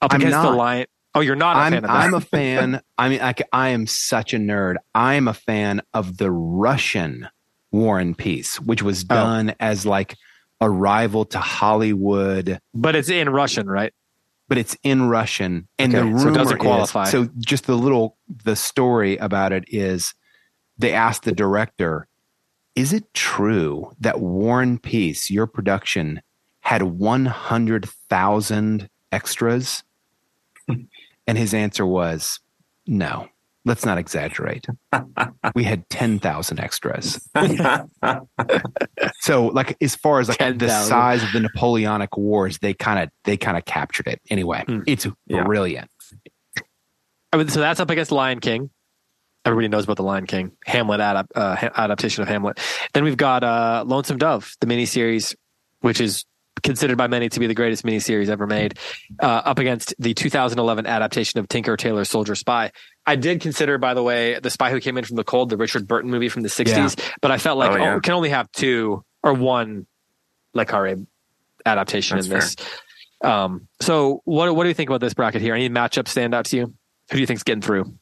[0.02, 0.52] up I'm against not.
[0.52, 0.88] the Lion.
[1.16, 1.96] Oh, you're not a I'm, fan of that.
[1.96, 2.82] I'm a fan.
[2.98, 4.76] I mean, I, I am such a nerd.
[4.94, 7.28] I'm a fan of the Russian
[7.72, 9.16] War and Peace, which was oh.
[9.16, 9.56] done oh.
[9.60, 10.16] as like
[10.62, 12.60] a rival to Hollywood.
[12.76, 13.94] But it's in Russian, right?
[14.48, 17.04] But it's in Russian, and okay, the rumor so doesn't qualify.
[17.04, 20.14] Is, so just the little the story about it is,
[20.78, 22.08] they asked the director,
[22.80, 26.22] "Is it true that War and Peace, your production,
[26.62, 29.84] had one hundred thousand extras?"
[30.68, 32.40] and his answer was,
[32.88, 33.28] "No."
[33.66, 34.66] let's not exaggerate.
[35.56, 37.30] we had 10,000 extras.
[39.20, 43.04] so like as far as like 10, the size of the Napoleonic wars, they kind
[43.04, 44.22] of they kind of captured it.
[44.30, 44.80] Anyway, hmm.
[44.88, 45.44] it's yeah.
[45.44, 45.90] brilliant.
[47.32, 48.72] I mean, so that's up against Lion King.
[49.46, 52.60] Everybody knows about the Lion King Hamlet adap- uh, adaptation of Hamlet.
[52.94, 55.36] Then we've got uh, Lonesome Dove, the miniseries,
[55.82, 56.26] which is
[56.62, 58.78] considered by many to be the greatest miniseries ever made,
[59.20, 62.72] uh, up against the 2011 adaptation of Tinker Tailor Soldier Spy.
[63.06, 65.58] I did consider, by the way, The Spy Who Came in from the Cold, the
[65.58, 67.06] Richard Burton movie from the 60s, yeah.
[67.22, 67.92] but I felt like oh, yeah.
[67.92, 69.88] oh, we can only have two or one
[70.54, 70.96] Le Carre
[71.66, 72.56] adaptation That's in this.
[73.22, 75.54] Um, so, what what do you think about this bracket here?
[75.54, 76.66] Any matchups stand out to you?
[76.66, 77.94] Who do you think's getting through?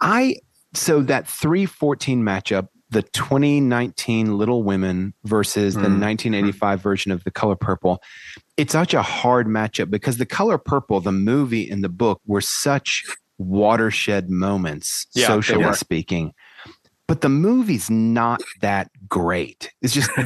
[0.00, 0.36] I
[0.74, 6.00] so that three fourteen matchup the 2019 Little Women versus the mm.
[6.00, 8.02] 1985 version of The Color Purple.
[8.56, 12.40] It's such a hard matchup because The Color Purple, the movie and the book, were
[12.40, 13.04] such
[13.36, 16.32] watershed moments, yeah, socially speaking.
[17.06, 19.72] But the movie's not that great.
[19.80, 20.10] It's just,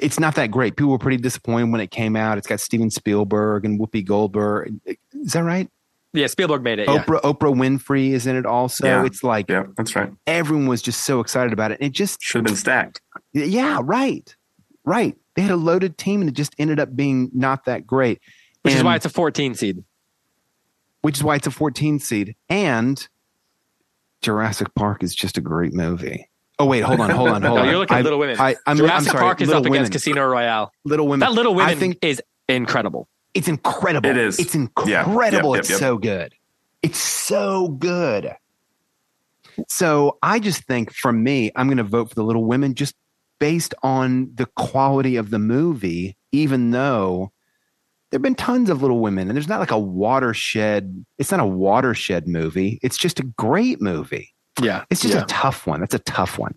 [0.00, 0.76] it's not that great.
[0.76, 2.38] People were pretty disappointed when it came out.
[2.38, 4.74] It's got Steven Spielberg and Whoopi Goldberg.
[5.12, 5.68] Is that right?
[6.12, 6.88] Yeah, Spielberg made it.
[6.88, 7.30] Oprah yeah.
[7.30, 8.86] Oprah Winfrey is in it also.
[8.86, 9.04] Yeah.
[9.04, 10.12] It's like yeah, that's right.
[10.26, 11.78] Everyone was just so excited about it.
[11.80, 13.00] It just should have been stacked.
[13.32, 14.34] Yeah, right,
[14.84, 15.16] right.
[15.36, 18.20] They had a loaded team, and it just ended up being not that great.
[18.62, 19.84] Which and, is why it's a 14 seed.
[21.02, 23.08] Which is why it's a 14 seed, and
[24.20, 26.28] Jurassic Park is just a great movie.
[26.58, 27.68] Oh wait, hold on, hold on, hold no, on.
[27.68, 28.38] You're looking at Little Women.
[28.38, 29.78] I, I, Jurassic I'm sorry, Park is Little up Women.
[29.78, 30.72] against Casino Royale.
[30.84, 31.20] Little Women.
[31.20, 33.08] That Little Women I think, is incredible.
[33.34, 34.08] It's incredible.
[34.10, 34.38] It is.
[34.38, 35.50] It's incredible.
[35.50, 35.78] Yeah, yep, it's yep.
[35.78, 36.34] so good.
[36.82, 38.34] It's so good.
[39.68, 42.94] So I just think for me, I'm going to vote for the Little Women just
[43.38, 47.32] based on the quality of the movie, even though
[48.10, 51.04] there have been tons of Little Women and there's not like a watershed.
[51.18, 52.78] It's not a watershed movie.
[52.82, 54.32] It's just a great movie.
[54.60, 54.84] Yeah.
[54.90, 55.22] It's just yeah.
[55.22, 55.80] a tough one.
[55.80, 56.54] That's a tough one.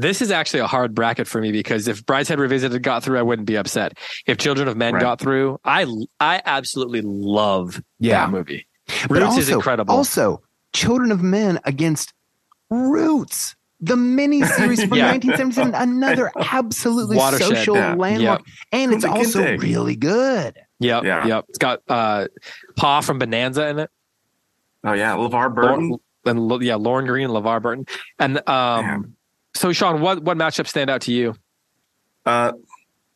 [0.00, 3.22] This is actually a hard bracket for me because if Brideshead Revisited got through, I
[3.22, 3.98] wouldn't be upset.
[4.26, 5.00] If Children of Men right.
[5.00, 5.86] got through, I
[6.18, 8.24] I absolutely love yeah.
[8.24, 8.66] that movie.
[9.10, 9.94] Roots also, is incredible.
[9.94, 12.14] Also, Children of Men against
[12.70, 15.12] Roots, the miniseries from yeah.
[15.12, 17.94] 1977, another absolutely Watershed, social yeah.
[17.94, 18.56] landmark, yep.
[18.72, 20.58] and it's also really good.
[20.78, 21.44] Yep, yeah, yep.
[21.50, 22.28] It's got uh,
[22.76, 23.90] Pa from Bonanza in it.
[24.82, 25.98] Oh yeah, LeVar Burton.
[26.24, 27.84] and yeah, Lorne Greene, LeVar Burton,
[28.18, 29.16] and um.
[29.54, 31.34] So, Sean, what what matchups stand out to you?
[32.24, 32.52] Uh,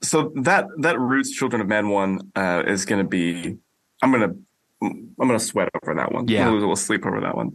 [0.02, 3.56] so that that Roots Children of Men one uh, is going to be.
[4.02, 4.36] I'm going to
[4.82, 6.28] I'm going to sweat over that one.
[6.28, 7.52] Yeah, we'll, sleep over that one.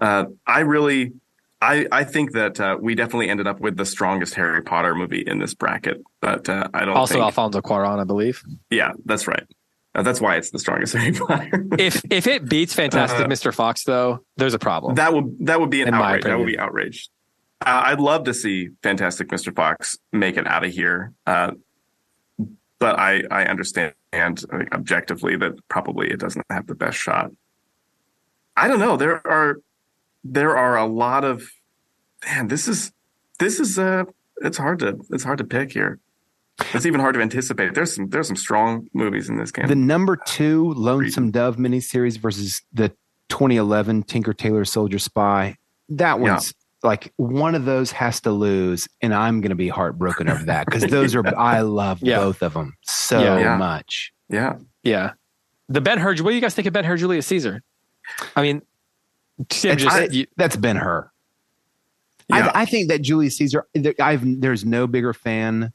[0.00, 1.12] Uh, I really,
[1.60, 5.20] I I think that uh, we definitely ended up with the strongest Harry Potter movie
[5.20, 6.96] in this bracket, but uh, I don't.
[6.96, 8.42] Also, think, Alfonso Cuarón, I believe.
[8.70, 9.44] Yeah, that's right.
[9.94, 11.66] Uh, that's why it's the strongest Harry Potter.
[11.78, 13.54] if if it beats Fantastic Mr.
[13.54, 14.94] Fox, though, there's a problem.
[14.94, 16.24] That would that would be an outrage.
[16.24, 17.08] That would be outrage.
[17.64, 19.54] Uh, I'd love to see Fantastic Mr.
[19.54, 21.52] Fox make it out of here, uh,
[22.78, 27.30] but I I understand objectively that probably it doesn't have the best shot.
[28.56, 28.96] I don't know.
[28.96, 29.58] There are
[30.24, 31.48] there are a lot of
[32.24, 32.48] man.
[32.48, 32.92] This is
[33.38, 34.04] this is uh
[34.38, 36.00] it's hard to it's hard to pick here.
[36.74, 37.74] It's even hard to anticipate.
[37.74, 39.68] There's some there's some strong movies in this game.
[39.68, 42.88] The number two Lonesome Dove miniseries versus the
[43.28, 45.56] 2011 Tinker Tailor Soldier Spy.
[45.88, 50.28] That one's like one of those has to lose, and I'm going to be heartbroken
[50.28, 52.18] over that because those are I love yeah.
[52.18, 53.56] both of them so yeah.
[53.56, 54.12] much.
[54.28, 55.12] Yeah, yeah.
[55.68, 56.10] The Ben Hur.
[56.10, 57.62] What do you guys think of Ben Hur Julius Caesar?
[58.36, 58.62] I mean,
[59.48, 61.10] Tim just I, you, that's Ben Hur.
[62.28, 62.50] Yeah.
[62.54, 63.66] I, I, think that Julius Caesar.
[64.00, 65.72] I've there's no bigger fan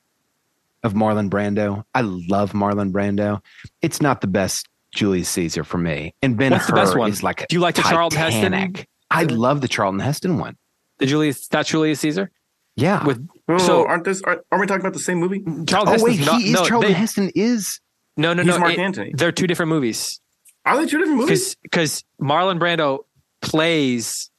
[0.84, 1.84] of Marlon Brando.
[1.94, 3.42] I love Marlon Brando.
[3.82, 6.14] It's not the best Julius Caesar for me.
[6.22, 7.12] And Ben What's Hur the best one?
[7.12, 8.86] is like do you like the Charlton Heston?
[9.10, 10.58] I love the Charlton Heston one.
[11.00, 12.32] The Julius that's Julius Caesar.
[12.76, 13.06] Yeah.
[13.06, 15.44] With oh, so aren't this aren't, aren't, we talking about the same movie?
[15.68, 17.80] Charlton oh wait, not, he is no, Charlton they, Heston is
[18.16, 18.54] no no no.
[18.54, 19.12] He's Mark it, Antony.
[19.16, 20.22] They're two different movies.
[20.66, 21.56] Are they two different movies?
[21.64, 23.06] Because Marlon Brando
[23.42, 24.30] plays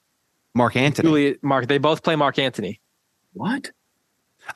[0.55, 1.09] Mark Antony.
[1.09, 1.67] Julia, Mark.
[1.67, 2.81] They both play Mark Antony.
[3.33, 3.71] What?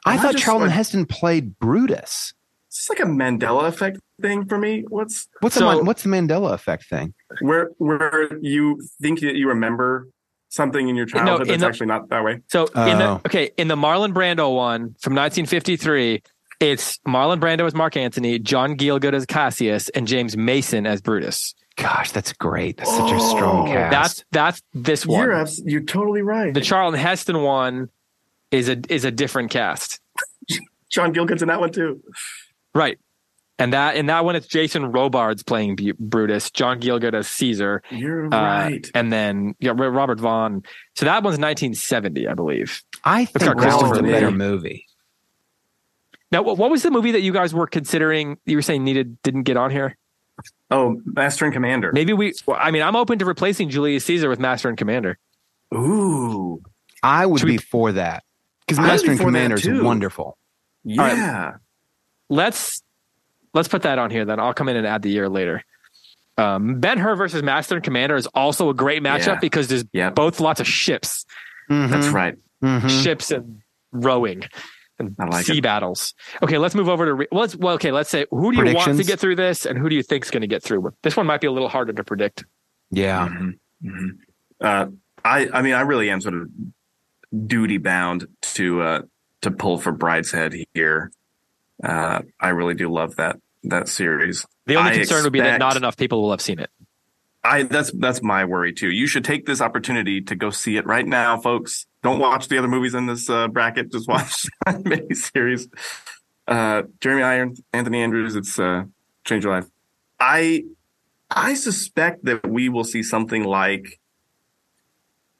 [0.04, 2.34] I, I thought Charlton like, Heston played Brutus.
[2.68, 4.84] It's like a Mandela effect thing for me.
[4.88, 7.14] What's what's so, the what's the Mandela effect thing?
[7.40, 10.08] Where where you think that you remember
[10.52, 12.40] something in your childhood no, in that's the, actually not that way.
[12.48, 12.86] So oh.
[12.86, 13.20] in the oh.
[13.26, 16.22] okay in the Marlon Brando one from 1953,
[16.60, 21.54] it's Marlon Brando as Mark Antony, John Gielgud as Cassius, and James Mason as Brutus.
[21.76, 22.76] Gosh, that's great.
[22.76, 23.34] That's such a oh.
[23.34, 23.72] strong oh.
[23.72, 23.90] cast.
[23.90, 25.28] That's that's this one.
[25.28, 26.52] You're you're totally right.
[26.52, 27.88] The Charlton Heston one
[28.50, 30.00] is a is a different cast.
[30.90, 32.02] John Gielgud's in that one too.
[32.74, 32.98] Right.
[33.58, 37.82] And that in that one, it's Jason Robards playing B- Brutus, John Gielgud as Caesar.
[37.90, 38.90] You're uh, right.
[38.94, 40.62] And then yeah, Robert Vaughn.
[40.96, 42.82] So that one's 1970, I believe.
[43.04, 44.86] I think that was a better movie.
[46.30, 48.38] Now, what was the movie that you guys were considering?
[48.46, 49.98] You were saying needed didn't get on here.
[50.70, 51.92] Oh, Master and Commander.
[51.92, 52.32] Maybe we.
[52.46, 55.18] Well, I mean, I'm open to replacing Julius Caesar with Master and Commander.
[55.74, 56.62] Ooh,
[57.02, 58.24] I would Should be we, for that
[58.66, 60.38] because Master and Commander is wonderful.
[60.84, 61.02] Yeah.
[61.02, 61.54] Right,
[62.30, 62.82] let's
[63.54, 64.24] let's put that on here.
[64.24, 65.64] Then I'll come in and add the year later.
[66.38, 69.38] Um, ben Hur versus Master and Commander is also a great matchup yeah.
[69.40, 70.14] because there's yep.
[70.14, 71.26] both lots of ships.
[71.70, 71.92] Mm-hmm.
[71.92, 72.36] That's right.
[72.62, 72.88] Mm-hmm.
[72.88, 73.60] Ships and
[73.92, 74.44] rowing
[74.98, 75.62] and like sea it.
[75.62, 76.14] battles.
[76.42, 77.92] Okay, let's move over to re- well, let's well, okay.
[77.92, 80.24] Let's say who do you want to get through this, and who do you think
[80.24, 80.92] is going to get through?
[81.02, 82.44] This one might be a little harder to predict.
[82.90, 83.28] Yeah.
[83.28, 83.88] Mm-hmm.
[83.88, 84.08] mm-hmm.
[84.60, 84.86] Uh,
[85.24, 86.48] I I mean I really am sort of
[87.46, 89.02] duty bound to uh,
[89.42, 91.10] to pull for Brideshead here.
[91.82, 94.46] Uh, I really do love that that series.
[94.66, 96.70] The only I concern expect, would be that not enough people will have seen it.
[97.44, 98.90] I that's that's my worry too.
[98.90, 101.86] You should take this opportunity to go see it right now, folks.
[102.02, 103.90] Don't watch the other movies in this uh, bracket.
[103.90, 105.68] Just watch the series.
[106.46, 108.36] Uh, Jeremy Irons, Anthony Andrews.
[108.36, 108.84] It's uh,
[109.24, 109.66] change your life.
[110.20, 110.64] I
[111.30, 114.00] I suspect that we will see something like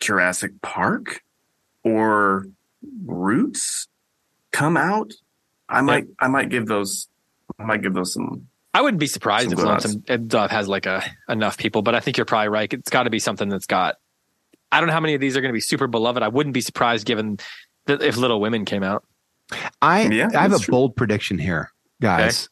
[0.00, 1.22] Jurassic Park
[1.84, 2.46] or
[3.04, 3.86] Roots
[4.50, 5.12] come out.
[5.72, 7.08] I might I might give those
[7.58, 11.04] I might give those some I wouldn't be surprised if Lonesome Dove has like a
[11.28, 12.72] enough people, but I think you're probably right.
[12.72, 13.96] It's got to be something that's got.
[14.70, 16.22] I don't know how many of these are going to be super beloved.
[16.22, 17.38] I wouldn't be surprised given
[17.84, 19.04] that if Little Women came out.
[19.82, 20.72] I yeah, I have a true.
[20.72, 22.48] bold prediction here, guys.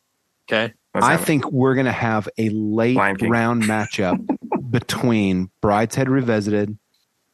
[0.51, 0.65] Okay.
[0.65, 0.75] okay.
[0.95, 4.19] I think we're going to have a late round matchup
[4.71, 6.77] between Brideshead Revisited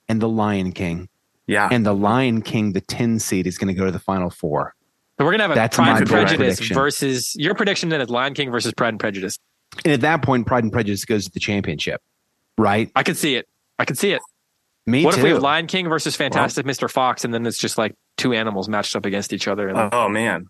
[0.08, 1.08] and the Lion King.
[1.48, 1.68] Yeah.
[1.70, 4.75] And the Lion King, the 10 seed, is going to go to the final four.
[5.18, 6.74] So we're gonna have a That's Pride and Prejudice prediction.
[6.74, 9.38] versus your prediction then is Lion King versus Pride and Prejudice.
[9.84, 12.02] And at that point, Pride and Prejudice goes to the championship,
[12.58, 12.90] right?
[12.94, 13.48] I could see it.
[13.78, 14.20] I could see it.
[14.84, 15.20] Me what too.
[15.20, 16.90] if we have Lion King versus Fantastic well, Mr.
[16.90, 19.68] Fox, and then it's just like two animals matched up against each other?
[19.68, 20.48] And, oh man!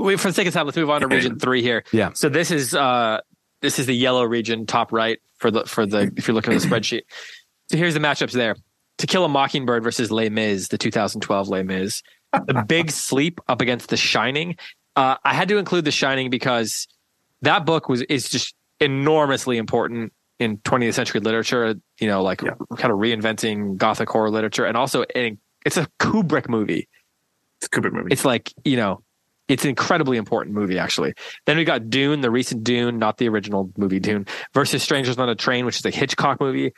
[0.00, 1.84] We, for the sake of time, let's move on to Region Three here.
[1.92, 2.10] Yeah.
[2.14, 3.20] So this is uh
[3.60, 6.60] this is the yellow region, top right for the for the if you're looking at
[6.60, 7.02] the spreadsheet.
[7.70, 8.56] So here's the matchups there:
[8.98, 13.60] To Kill a Mockingbird versus Les Mis, the 2012 Les Mis the Big Sleep up
[13.60, 14.56] against The Shining.
[14.96, 16.88] Uh, I had to include The Shining because
[17.42, 21.74] that book was is just enormously important in 20th century literature.
[21.98, 22.54] You know, like yeah.
[22.76, 26.88] kind of reinventing Gothic horror literature, and also it's a Kubrick movie.
[27.58, 28.08] It's a Kubrick movie.
[28.10, 29.02] It's like you know,
[29.48, 31.14] it's an incredibly important movie actually.
[31.46, 35.28] Then we got Dune, the recent Dune, not the original movie Dune, versus Strangers on
[35.28, 36.72] a Train, which is a Hitchcock movie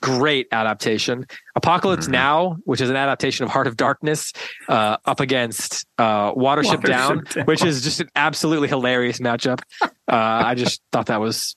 [0.00, 1.26] great adaptation.
[1.54, 2.12] Apocalypse mm-hmm.
[2.12, 4.32] Now, which is an adaptation of Heart of Darkness,
[4.68, 9.60] uh, up against uh, Watership, Watership Down, Down, which is just an absolutely hilarious matchup.
[10.10, 11.54] Uh, I just thought that was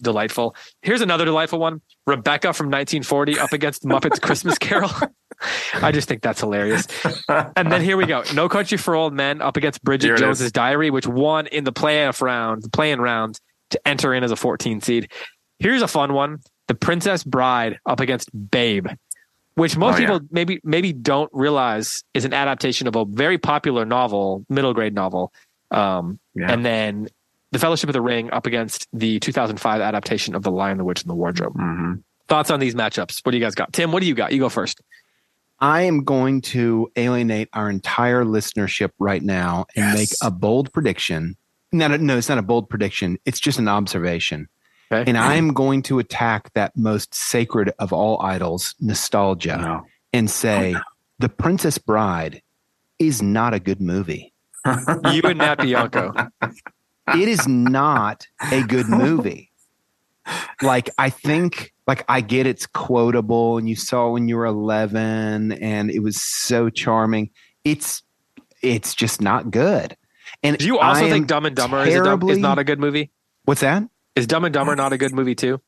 [0.00, 0.54] delightful.
[0.82, 4.88] Here's another delightful one: Rebecca from 1940 up against Muppets Christmas Carol.
[5.74, 6.86] I just think that's hilarious.
[7.28, 10.52] And then here we go: No Country for Old Men up against Bridget Jones's is.
[10.52, 13.40] Diary, which won in the playoff round, the play-in round
[13.70, 15.10] to enter in as a 14 seed.
[15.58, 16.38] Here's a fun one.
[16.68, 18.86] The Princess Bride up against Babe,
[19.54, 20.28] which most oh, people yeah.
[20.30, 25.32] maybe maybe don't realize is an adaptation of a very popular novel, middle grade novel.
[25.70, 26.52] Um, yeah.
[26.52, 27.08] And then
[27.52, 31.02] The Fellowship of the Ring up against the 2005 adaptation of The Lion, the Witch,
[31.02, 31.54] and the Wardrobe.
[31.54, 31.94] Mm-hmm.
[32.28, 33.24] Thoughts on these matchups?
[33.24, 33.72] What do you guys got?
[33.72, 34.32] Tim, what do you got?
[34.32, 34.80] You go first.
[35.60, 39.96] I am going to alienate our entire listenership right now and yes.
[39.96, 41.36] make a bold prediction.
[41.72, 43.18] No, no, it's not a bold prediction.
[43.24, 44.48] It's just an observation.
[44.90, 45.08] Okay.
[45.08, 49.86] And I'm going to attack that most sacred of all idols, nostalgia, no.
[50.12, 50.82] and say, oh, no.
[51.18, 52.42] The Princess Bride
[52.98, 54.32] is not a good movie.
[54.66, 56.12] you and Nat Bianco.
[57.14, 59.50] It is not a good movie.
[60.62, 65.52] Like I think like I get it's quotable and you saw when you were 11
[65.52, 67.30] and it was so charming.
[67.64, 68.02] It's
[68.62, 69.96] it's just not good.
[70.42, 72.78] And do you also think Dumb and Dumber terribly, is, dumb, is not a good
[72.78, 73.10] movie?
[73.44, 73.84] What's that?
[74.18, 75.60] Is Dumb and Dumber not a good movie too?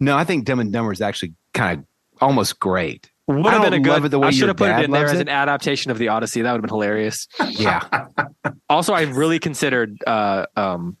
[0.00, 1.86] No, I think Dumb and Dumber is actually kind of
[2.20, 3.10] almost great.
[3.26, 4.14] Would have been a good.
[4.24, 6.40] I should have put it in there as an adaptation of the Odyssey.
[6.40, 7.28] That would have been hilarious.
[7.50, 8.06] Yeah.
[8.68, 10.96] also, I really considered uh, um,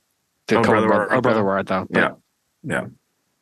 [0.48, 1.86] the oh, brother, brother, oh, brother, War though.
[1.90, 2.10] Yeah.
[2.62, 2.86] Yeah.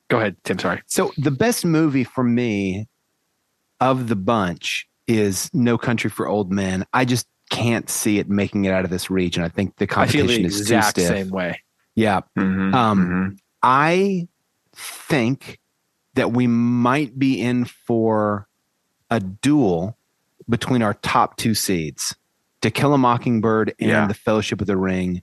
[0.08, 0.58] Go ahead, Tim.
[0.58, 0.82] Sorry.
[0.86, 2.86] So the best movie for me
[3.80, 6.84] of the bunch is No Country for Old Men.
[6.92, 9.42] I just can't see it making it out of this region.
[9.42, 11.16] I think the competition I feel the is exact too stiff.
[11.16, 11.60] same way.
[11.96, 12.20] Yeah.
[12.38, 13.34] Mm-hmm, um, mm-hmm.
[13.62, 14.28] I
[14.74, 15.58] think
[16.14, 18.46] that we might be in for
[19.10, 19.96] a duel
[20.48, 22.14] between our top two seeds
[22.60, 24.06] To Kill a Mockingbird and yeah.
[24.06, 25.22] The Fellowship of the Ring.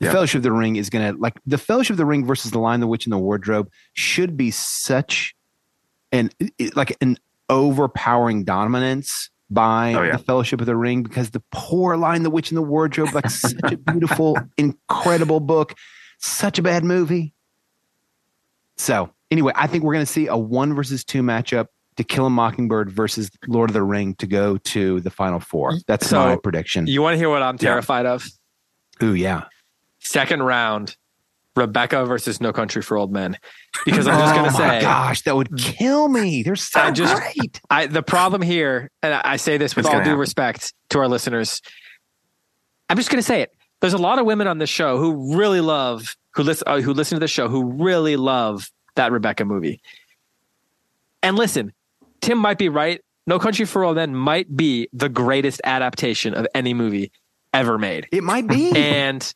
[0.00, 0.12] The yeah.
[0.12, 2.58] Fellowship of the Ring is going to, like, The Fellowship of the Ring versus The
[2.58, 5.36] Lion, the Witch, and the Wardrobe should be such
[6.10, 6.30] an,
[6.74, 10.12] like, an overpowering dominance by oh, yeah.
[10.12, 13.30] the Fellowship of the Ring because the poor Lion, the Witch, and the Wardrobe, like
[13.30, 15.74] such a beautiful, incredible book,
[16.24, 17.34] such a bad movie.
[18.76, 22.26] So anyway, I think we're going to see a one versus two matchup to Kill
[22.26, 25.74] a Mockingbird versus Lord of the Ring to go to the final four.
[25.86, 26.86] That's so my prediction.
[26.86, 28.12] You want to hear what I'm terrified yeah.
[28.14, 28.28] of?
[29.02, 29.44] Ooh, yeah.
[30.00, 30.96] Second round,
[31.56, 33.38] Rebecca versus No Country for Old Men.
[33.84, 36.42] Because I'm just going to oh say, gosh, that would kill me.
[36.42, 37.60] They're so I just, great.
[37.70, 40.18] I, the problem here, and I say this with all due happen.
[40.18, 41.62] respect to our listeners,
[42.88, 43.52] I'm just going to say it.
[43.80, 46.94] There's a lot of women on this show who really love, who listen, uh, who
[46.94, 49.80] listen to the show, who really love that Rebecca movie.
[51.22, 51.72] And listen,
[52.20, 53.00] Tim might be right.
[53.26, 57.10] No Country for Old Men might be the greatest adaptation of any movie
[57.54, 58.08] ever made.
[58.12, 58.72] It might be.
[59.04, 59.32] And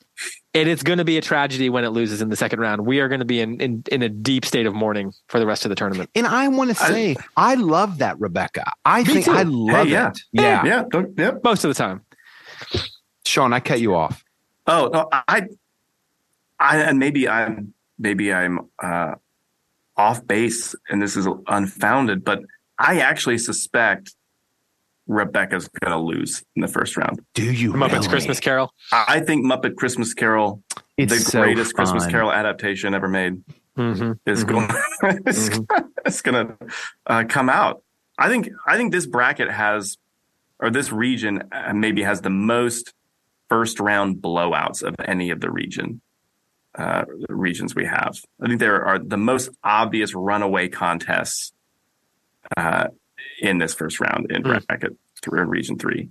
[0.52, 2.84] it is going to be a tragedy when it loses in the second round.
[2.84, 5.46] We are going to be in, in, in a deep state of mourning for the
[5.46, 6.10] rest of the tournament.
[6.14, 8.72] And I want to say, I, I, love that Rebecca.
[8.84, 9.32] I think too.
[9.32, 10.08] I love hey, yeah.
[10.08, 10.20] it.
[10.32, 10.64] Yeah.
[10.64, 10.84] Yeah.
[10.92, 11.02] Yeah.
[11.16, 11.30] yeah.
[11.44, 12.02] Most of the time.
[13.24, 14.24] Sean, I cut you off.
[14.68, 15.48] Oh, no, I,
[16.60, 19.14] I, and maybe I'm, maybe I'm, uh,
[19.96, 22.42] off base and this is unfounded, but
[22.78, 24.14] I actually suspect
[25.08, 27.20] Rebecca's going to lose in the first round.
[27.34, 27.72] Do you?
[27.72, 28.08] Muppets really?
[28.08, 28.72] Christmas Carol.
[28.92, 30.62] I think Muppet Christmas Carol,
[30.96, 31.86] it's the so greatest fun.
[31.86, 33.42] Christmas Carol adaptation ever made,
[33.76, 34.12] mm-hmm.
[34.30, 34.50] is mm-hmm.
[34.50, 34.68] going.
[35.26, 35.88] it's, mm-hmm.
[36.04, 36.56] it's going to
[37.06, 37.82] uh, come out.
[38.18, 38.50] I think.
[38.66, 39.96] I think this bracket has,
[40.60, 42.92] or this region uh, maybe has the most
[43.48, 46.00] first round blowouts of any of the region
[46.76, 48.20] uh, regions we have.
[48.40, 51.52] I think there are the most obvious runaway contests
[52.56, 52.88] uh,
[53.40, 54.66] in this first round in mm.
[54.66, 54.96] bracket
[55.26, 56.08] in region three.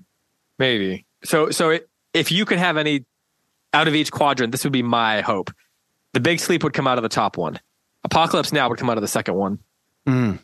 [0.59, 1.51] Maybe so.
[1.51, 3.05] So it, if you could have any
[3.73, 5.51] out of each quadrant, this would be my hope.
[6.13, 7.59] The Big Sleep would come out of the top one.
[8.03, 9.59] Apocalypse Now would come out of the second one.
[10.07, 10.39] Mm.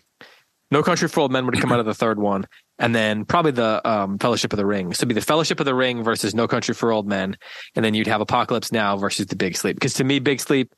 [0.72, 2.46] No Country for Old Men would come out of the third one,
[2.80, 4.94] and then probably the um, Fellowship of the Ring.
[4.94, 7.38] So it'd be the Fellowship of the Ring versus No Country for Old Men,
[7.76, 9.76] and then you'd have Apocalypse Now versus the Big Sleep.
[9.76, 10.74] Because to me, Big Sleep,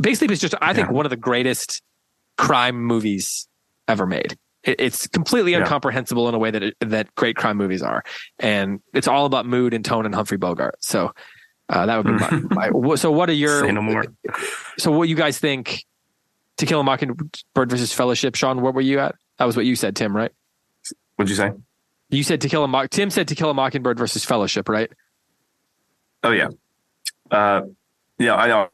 [0.00, 1.82] Big Sleep is just I think one of the greatest
[2.36, 3.48] crime movies
[3.86, 4.36] ever made.
[4.62, 5.60] it's completely yeah.
[5.60, 8.02] incomprehensible in a way that it, that great crime movies are,
[8.38, 10.76] and it's all about mood and tone and Humphrey Bogart.
[10.80, 11.12] So
[11.68, 13.60] uh, that would be my, my, So what are your?
[13.60, 14.04] Say no more.
[14.78, 15.84] So what you guys think?
[16.58, 18.34] To Kill a Mockingbird versus Fellowship.
[18.34, 19.14] Sean, what were you at?
[19.38, 20.32] That was what you said, Tim, right?
[21.18, 21.50] What'd you say?
[22.10, 22.90] You said To Kill a Mock.
[22.90, 24.88] Tim said To Kill a Mockingbird versus Fellowship, right?
[26.22, 26.48] Oh yeah,
[27.32, 27.62] uh,
[28.18, 28.36] yeah.
[28.36, 28.68] I know.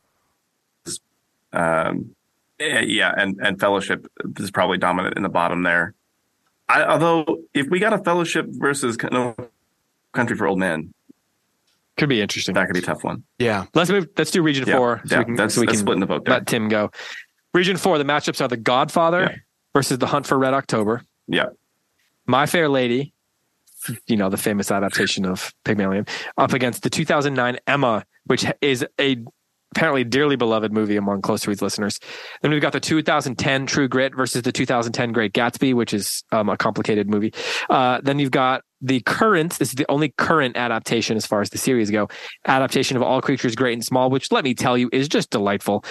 [1.54, 2.14] Um,
[2.60, 4.06] yeah, and and Fellowship
[4.38, 5.94] is probably dominant in the bottom there.
[6.68, 9.34] I, although, if we got a Fellowship versus no,
[10.12, 10.92] Country for Old Men,
[11.96, 12.54] could be interesting.
[12.54, 13.24] That could be a tough one.
[13.38, 14.06] Yeah, let's move.
[14.18, 15.00] Let's do Region yeah, Four.
[15.06, 16.26] So yeah, we can, that's, so we can splitting the vote.
[16.26, 16.34] There.
[16.34, 16.90] Let Tim go.
[17.54, 17.96] Region Four.
[17.96, 19.36] The matchups are The Godfather yeah.
[19.72, 21.02] versus The Hunt for Red October.
[21.26, 21.46] Yeah.
[22.26, 23.12] My Fair Lady,
[24.06, 26.06] you know, the famous adaptation of Pygmalion,
[26.38, 29.16] up against the 2009 Emma, which is a
[29.74, 31.98] apparently dearly beloved movie among Close Reads listeners.
[32.42, 36.48] Then we've got the 2010 True Grit versus the 2010 Great Gatsby, which is um,
[36.48, 37.34] a complicated movie.
[37.68, 41.50] Uh, then you've got the current, this is the only current adaptation as far as
[41.50, 42.08] the series go,
[42.46, 45.84] adaptation of All Creatures Great and Small, which let me tell you is just delightful.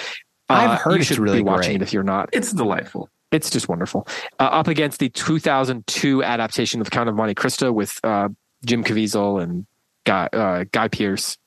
[0.50, 1.82] Uh, I've heard you should really be watching great.
[1.82, 2.30] it if you're not.
[2.32, 3.10] It's delightful.
[3.34, 4.08] It's just wonderful.
[4.40, 8.30] Uh, up against the 2002 adaptation of *The Count of Monte Cristo with uh,
[8.64, 9.66] Jim Caviezel and
[10.06, 11.38] Guy, uh, Guy Pearce.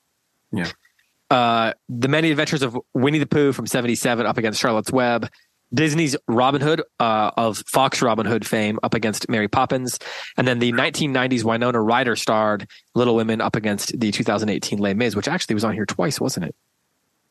[0.52, 0.70] Yeah.
[1.30, 5.28] Uh, the Many Adventures of Winnie the Pooh from 77 up against Charlotte's Web.
[5.74, 9.98] Disney's Robin Hood uh, of Fox Robin Hood fame up against Mary Poppins,
[10.36, 15.16] and then the 1990s Winona Ryder starred Little Women up against the 2018 Les Mis,
[15.16, 16.54] which actually was on here twice, wasn't it?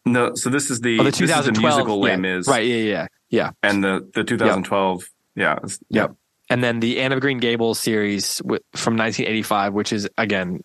[0.05, 2.47] No, so this is the, Oh, the this is the 2012 musical Les yeah, Mis,
[2.47, 2.65] right?
[2.65, 3.51] Yeah, yeah, yeah.
[3.63, 5.03] And the the 2012,
[5.35, 6.15] yeah, it's- Yep.
[6.49, 10.63] And then the Anne of Green Gables series wi- from 1985, which is again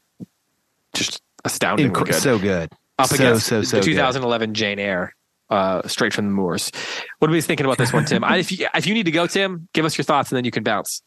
[0.94, 1.90] just astounding.
[1.90, 2.14] Inc- good.
[2.14, 2.70] so good.
[2.98, 3.92] up so, against so, so the good.
[3.92, 5.14] 2011 Jane Eyre,
[5.48, 6.70] uh, straight from the moors.
[7.18, 8.22] What are we thinking about this one, Tim?
[8.24, 10.44] I, if you if you need to go, Tim, give us your thoughts and then
[10.44, 11.00] you can bounce.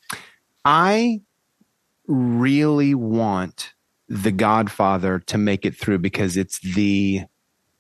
[0.66, 1.22] I
[2.08, 3.74] really want
[4.10, 7.22] The Godfather to make it through because it's the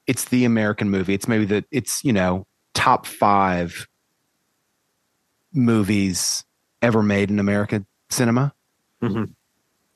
[0.06, 1.14] it's the American movie.
[1.16, 3.88] It's maybe the it's you know top five
[5.54, 6.44] movies
[6.82, 8.54] ever made in American cinema.
[9.02, 9.34] Mhm.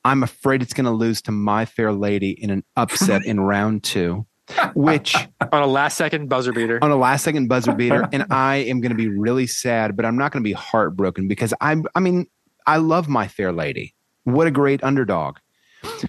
[0.05, 3.83] I'm afraid it's going to lose to My Fair Lady in an upset in round
[3.83, 4.25] two,
[4.73, 5.15] which
[5.51, 6.79] On a last second buzzer beater.
[6.81, 10.05] on a last second buzzer beater, and I am going to be really sad, but
[10.05, 11.83] I'm not going to be heartbroken because I'm.
[11.95, 12.27] I mean,
[12.65, 13.93] I love My Fair Lady.
[14.23, 15.37] What a great underdog.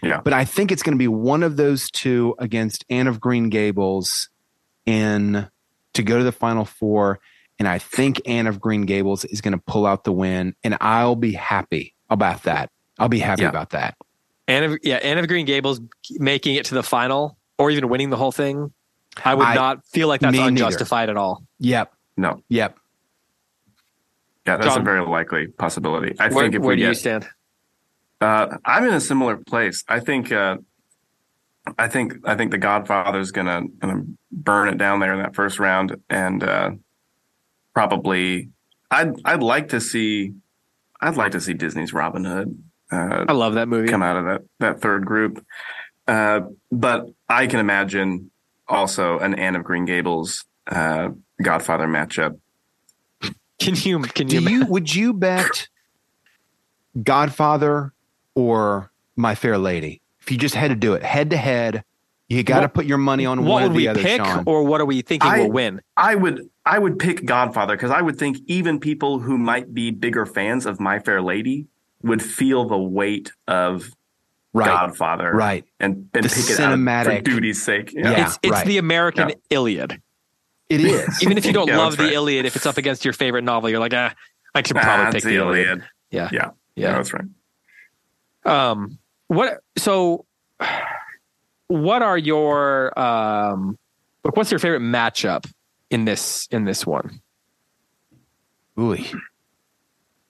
[0.03, 0.21] Yeah.
[0.25, 3.49] But I think it's going to be one of those two against Anne of Green
[3.49, 4.29] Gables,
[4.87, 5.49] in
[5.99, 7.21] to go to the final four.
[7.59, 10.77] And I think Anne of Green Gables is going to pull out the win, and
[10.81, 12.71] I'll be happy about that.
[12.99, 13.49] I'll be happy Yeah.
[13.49, 13.97] about that.
[14.47, 15.81] Anne of, yeah, Anne of Green Gables
[16.13, 18.73] making it to the final or even winning the whole thing.
[19.25, 20.49] I would I- not feel like that's me neither.
[20.51, 21.43] unjustified at all.
[21.59, 21.93] Yep.
[22.17, 22.79] No, Yep.
[24.47, 26.15] yeah, that's John, a very likely possibility.
[26.19, 27.29] I Where, think if where we do you get, stand?
[28.21, 29.83] uh, I'm in a similar place.
[29.89, 30.59] I think, uh,
[31.79, 35.59] I think, I think the Godfather's gonna gonna burn it down there in that first
[35.59, 36.71] round, and uh,
[37.75, 38.51] probably,
[38.91, 40.35] I'd I'd like to see,
[41.01, 42.63] I'd like to see Disney's Robin Hood.
[42.91, 43.89] Uh, I love that movie.
[43.89, 45.45] come out of that that third group.
[46.07, 46.41] Uh,
[46.73, 48.31] but I can imagine
[48.67, 51.11] also an Anne of Green Gables uh,
[51.43, 52.39] Godfather matchup.
[53.59, 55.69] Can you can Do you, you would you bet
[57.03, 57.93] Godfather
[58.35, 60.01] or My Fair Lady?
[60.29, 61.85] If you just had to do it head to head,
[62.29, 63.47] you got to put your money on one.
[63.49, 64.03] what one would or the we other.
[64.03, 64.45] pick Sean.
[64.47, 65.81] or what are we thinking I- will win?
[65.97, 69.91] I would I would pick Godfather because I would think even people who might be
[69.91, 71.67] bigger fans of My Fair Lady
[72.03, 73.91] would feel the weight of
[74.53, 75.65] right, Godfather, right.
[75.81, 77.95] and and The pick it out cinematic- for duty's sake.
[77.95, 78.27] Yeah, Yeah.
[78.27, 78.67] it's it's right.
[78.67, 79.35] the American Yeah.
[79.49, 80.03] Iliad.
[80.69, 81.09] It is.
[81.23, 82.13] Even if you don't Yeah, love the right.
[82.13, 84.13] Iliad, if it's up against your favorite novel, you're like, ah,
[84.55, 85.85] I should Ah, probably it's pick the Iliad.
[86.11, 86.29] Yeah.
[86.31, 86.93] Yeah, yeah, Yeah.
[86.93, 87.25] that's right.
[88.45, 88.99] Um,
[89.29, 89.61] what?
[89.77, 90.27] So,
[91.69, 93.79] what are your um?
[94.25, 95.51] Like, what's your favorite matchup
[95.91, 97.21] in this in this one?
[98.79, 98.97] Ooh,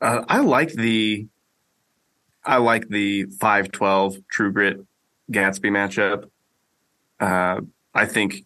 [0.01, 1.27] Uh, I like the
[2.45, 4.81] I like the five twelve True Grit
[5.31, 6.31] Gatsby matchup.
[7.21, 7.63] Uh,
[7.95, 8.45] I think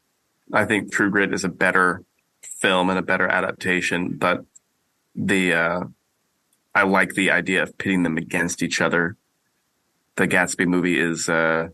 [0.52, 2.04] I think True Grit is a better
[2.42, 4.44] film and a better adaptation, but
[5.14, 5.80] the uh,
[6.74, 9.16] I like the idea of pitting them against each other.
[10.16, 11.68] The Gatsby movie is uh,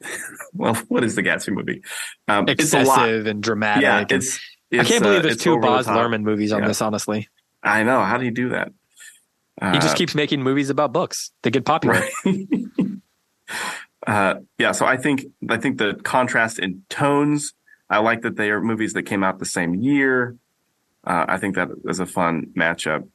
[0.54, 1.82] well, what is the Gatsby movie?
[2.28, 2.98] Um, it's a lot.
[3.08, 3.82] Excessive and dramatic.
[3.82, 4.40] Yeah, and- it's,
[4.72, 5.86] I can't believe uh, there's it's two the Baz.
[5.86, 6.68] Luhrmann movies on Yeah.
[6.68, 6.80] this.
[6.82, 7.28] Honestly,
[7.62, 8.02] I know.
[8.02, 8.72] How do you do that?
[9.62, 11.30] he just Uh, keeps making movies about books.
[11.42, 12.02] They get popular.
[12.24, 12.46] Right.
[14.06, 17.52] uh, yeah, so I think I think the contrast in tones.
[17.90, 20.36] I like that they are movies that came out the same year.
[21.06, 23.06] Uh, I think that is a fun matchup.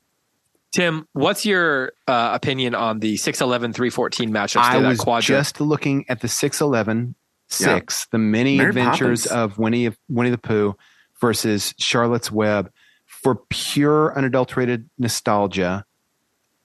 [0.71, 4.61] Tim, what's your uh, opinion on the 6'11", 314 matchups?
[4.61, 5.25] I was quadrant?
[5.25, 7.15] just looking at the 611
[7.47, 9.53] 6, the many Mary adventures Poppins.
[9.53, 10.75] of Winnie Winnie the Pooh
[11.19, 12.71] versus Charlotte's Web.
[13.07, 15.83] For pure unadulterated nostalgia,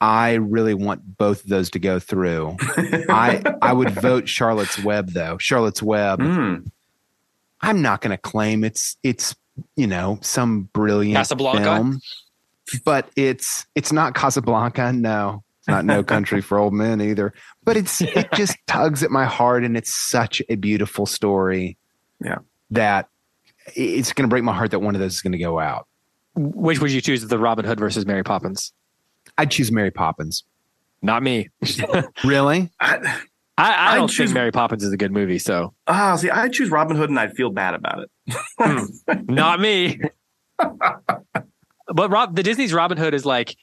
[0.01, 2.57] I really want both of those to go through.
[3.09, 5.39] I I would vote Charlotte's Web though.
[5.39, 6.21] Charlotte's Web.
[6.21, 6.71] Mm,
[7.63, 9.35] I'm not going to claim it's it's
[9.75, 11.65] you know some brilliant Casablanca?
[11.65, 12.01] film,
[12.85, 14.93] but it's it's not Casablanca.
[14.93, 17.33] No, it's not No Country for Old Men either.
[17.65, 21.77] But it's it just tugs at my heart, and it's such a beautiful story.
[22.25, 22.39] Yeah.
[22.71, 23.09] that
[23.75, 25.87] it's going to break my heart that one of those is going to go out.
[26.37, 28.73] Which would you choose, the Robin Hood versus Mary Poppins?
[29.37, 30.45] I'd choose Mary Poppins.
[31.03, 31.49] Not me.
[32.25, 32.71] Really?
[32.81, 32.97] I,
[33.59, 36.49] I, I don't choose- think Mary Poppins is a good movie, so ah, see, I
[36.49, 39.29] choose Robin Hood, and I'd feel bad about it.
[39.29, 40.01] not me.
[41.89, 43.57] But Rob, the Disney's Robin Hood is like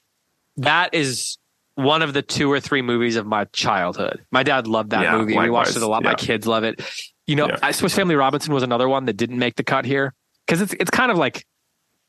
[0.58, 1.38] that is
[1.76, 4.24] one of the two or three movies of my childhood.
[4.32, 5.38] My dad loved that Yeah, movie.
[5.38, 6.04] We watched it a lot.
[6.04, 6.82] My kids love it.
[7.28, 7.58] You know, Yeah.
[7.64, 10.14] I Swiss Family Robinson was another one that didn't make the cut here
[10.46, 11.46] because it's it's kind of like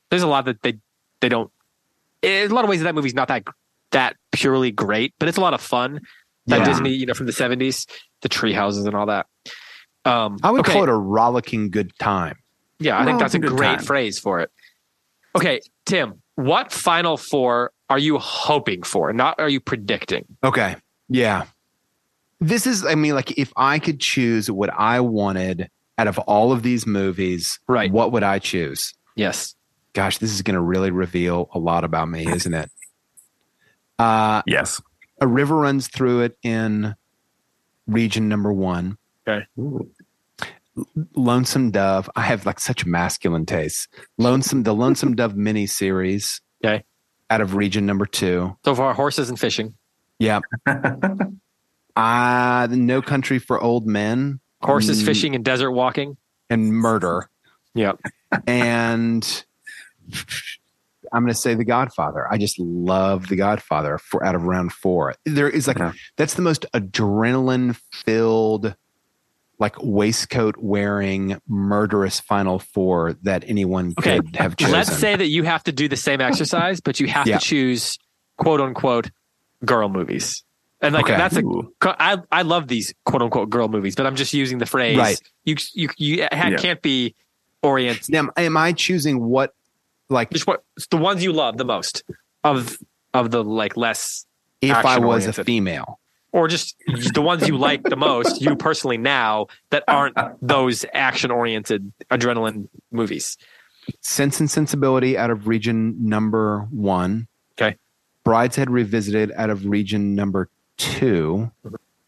[0.09, 0.77] there's a lot that they
[1.21, 1.49] they don't.
[2.21, 3.43] In a lot of ways, that movie's not that
[3.91, 6.01] that purely great, but it's a lot of fun.
[6.47, 6.65] That Yeah.
[6.65, 7.87] Disney, you know, from the '70s,
[8.21, 9.27] the tree houses and all that.
[10.05, 10.73] Um, I would okay.
[10.73, 12.37] call it a rollicking good time.
[12.79, 13.85] Yeah, I think that's a it's a good great time.
[13.85, 14.51] phrase for it.
[15.35, 19.11] Okay, Tim, what final four are you hoping for?
[19.13, 20.25] Not are you predicting?
[20.43, 20.75] Okay.
[21.09, 21.45] Yeah.
[22.39, 26.51] This is, I mean, like if I could choose what I wanted out of all
[26.51, 27.91] of these movies, right?
[27.91, 28.93] What would I choose?
[29.15, 29.55] Yes.
[29.93, 32.69] Gosh, this is going to really reveal a lot about me, isn't it?
[33.99, 34.81] Uh, yes.
[35.21, 36.95] A river runs through it in
[37.87, 38.97] region number one.
[39.27, 39.45] Okay.
[41.15, 42.09] Lonesome Dove.
[42.15, 43.87] I have like such masculine tastes.
[44.17, 46.41] Lonesome, the Lonesome Dove mini series.
[46.63, 46.83] Okay.
[47.29, 48.57] Out of region number two.
[48.65, 49.75] So far, horses and fishing.
[50.19, 50.41] Yeah.
[51.95, 54.39] uh, No Country for Old Men.
[54.61, 56.17] Horses, um, fishing, and desert walking.
[56.49, 57.29] And murder.
[57.75, 57.99] Yep.
[58.47, 59.45] and
[61.11, 62.31] I'm going to say The Godfather.
[62.31, 65.15] I just love The Godfather for out of round four.
[65.25, 65.93] There is like, yeah.
[66.17, 68.75] that's the most adrenaline filled
[69.59, 74.19] like waistcoat wearing murderous final four that anyone okay.
[74.19, 74.73] could have chosen.
[74.73, 77.37] Let's say that you have to do the same exercise, but you have yeah.
[77.37, 77.97] to choose
[78.37, 79.09] quote unquote
[79.63, 80.43] girl movies.
[80.81, 81.15] And like okay.
[81.15, 81.43] that's a
[81.81, 84.97] I I love these quote unquote girl movies, but I'm just using the phrase.
[84.97, 85.19] Right.
[85.45, 86.55] You you you yeah.
[86.57, 87.15] can't be
[87.61, 88.09] oriented.
[88.09, 89.53] Now, am I choosing what
[90.09, 92.03] like just what the ones you love the most
[92.43, 92.77] of
[93.13, 94.25] of the like less
[94.61, 95.99] if I was a female
[96.33, 96.75] or just
[97.13, 102.67] the ones you like the most, you personally now that aren't those action oriented adrenaline
[102.91, 103.37] movies.
[104.01, 107.27] Sense and Sensibility out of region number one.
[107.53, 107.77] Okay.
[108.25, 111.51] Brideshead Revisited out of region number two.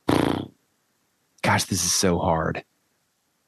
[0.08, 2.64] Gosh, this is so hard.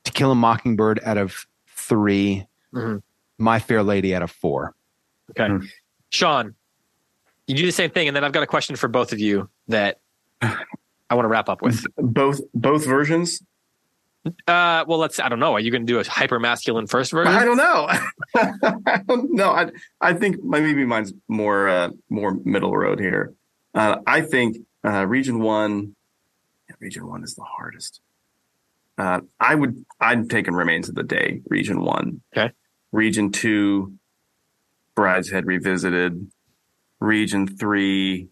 [0.03, 2.97] To Kill a Mockingbird out of 3 mm-hmm.
[3.39, 4.73] My Fair Lady out of four.
[5.31, 5.43] Okay.
[5.43, 5.65] Mm-hmm.
[6.09, 6.55] Sean,
[7.47, 8.07] you do the same thing.
[8.07, 9.99] And then I've got a question for both of you that
[10.41, 13.41] I want to wrap up with both both versions.
[14.47, 15.19] Uh, well, let's.
[15.19, 15.53] I don't know.
[15.53, 17.33] Are you going to do a hyper masculine first version?
[17.33, 17.87] I don't know.
[18.85, 19.51] I don't know.
[19.51, 19.69] I
[20.01, 23.33] I think maybe mine's more uh, more middle road here.
[23.73, 25.95] Uh, I think uh, region one,
[26.69, 28.01] yeah, region one is the hardest.
[28.97, 31.41] Uh, I would I'd taken remains of the day.
[31.47, 32.21] Region one.
[32.35, 32.51] Okay.
[32.91, 33.93] Region two,
[34.95, 36.31] Brideshead revisited.
[36.99, 38.27] Region three,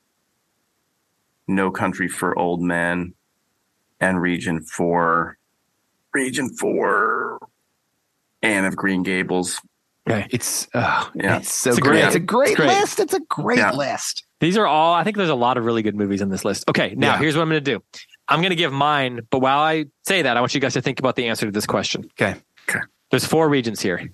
[1.47, 3.13] no Country for Old Men,
[3.99, 5.37] and Region Four.
[6.13, 7.39] Region Four,
[8.41, 9.59] Anne of Green Gables.
[10.09, 10.27] Okay.
[10.29, 11.37] It's uh, yeah.
[11.37, 12.03] It's so it's great.
[12.03, 12.99] It's a great, it's great, list.
[12.99, 13.71] It's a great yeah.
[13.71, 14.23] list.
[14.39, 14.93] These are all.
[14.93, 16.69] I think there's a lot of really good movies in this list.
[16.69, 17.19] Okay, now yeah.
[17.19, 17.83] here's what I'm going to do.
[18.27, 20.81] I'm going to give mine, but while I say that, I want you guys to
[20.81, 22.09] think about the answer to this question.
[22.19, 22.35] Okay.
[22.69, 22.79] Okay.
[23.11, 24.09] There's four regions here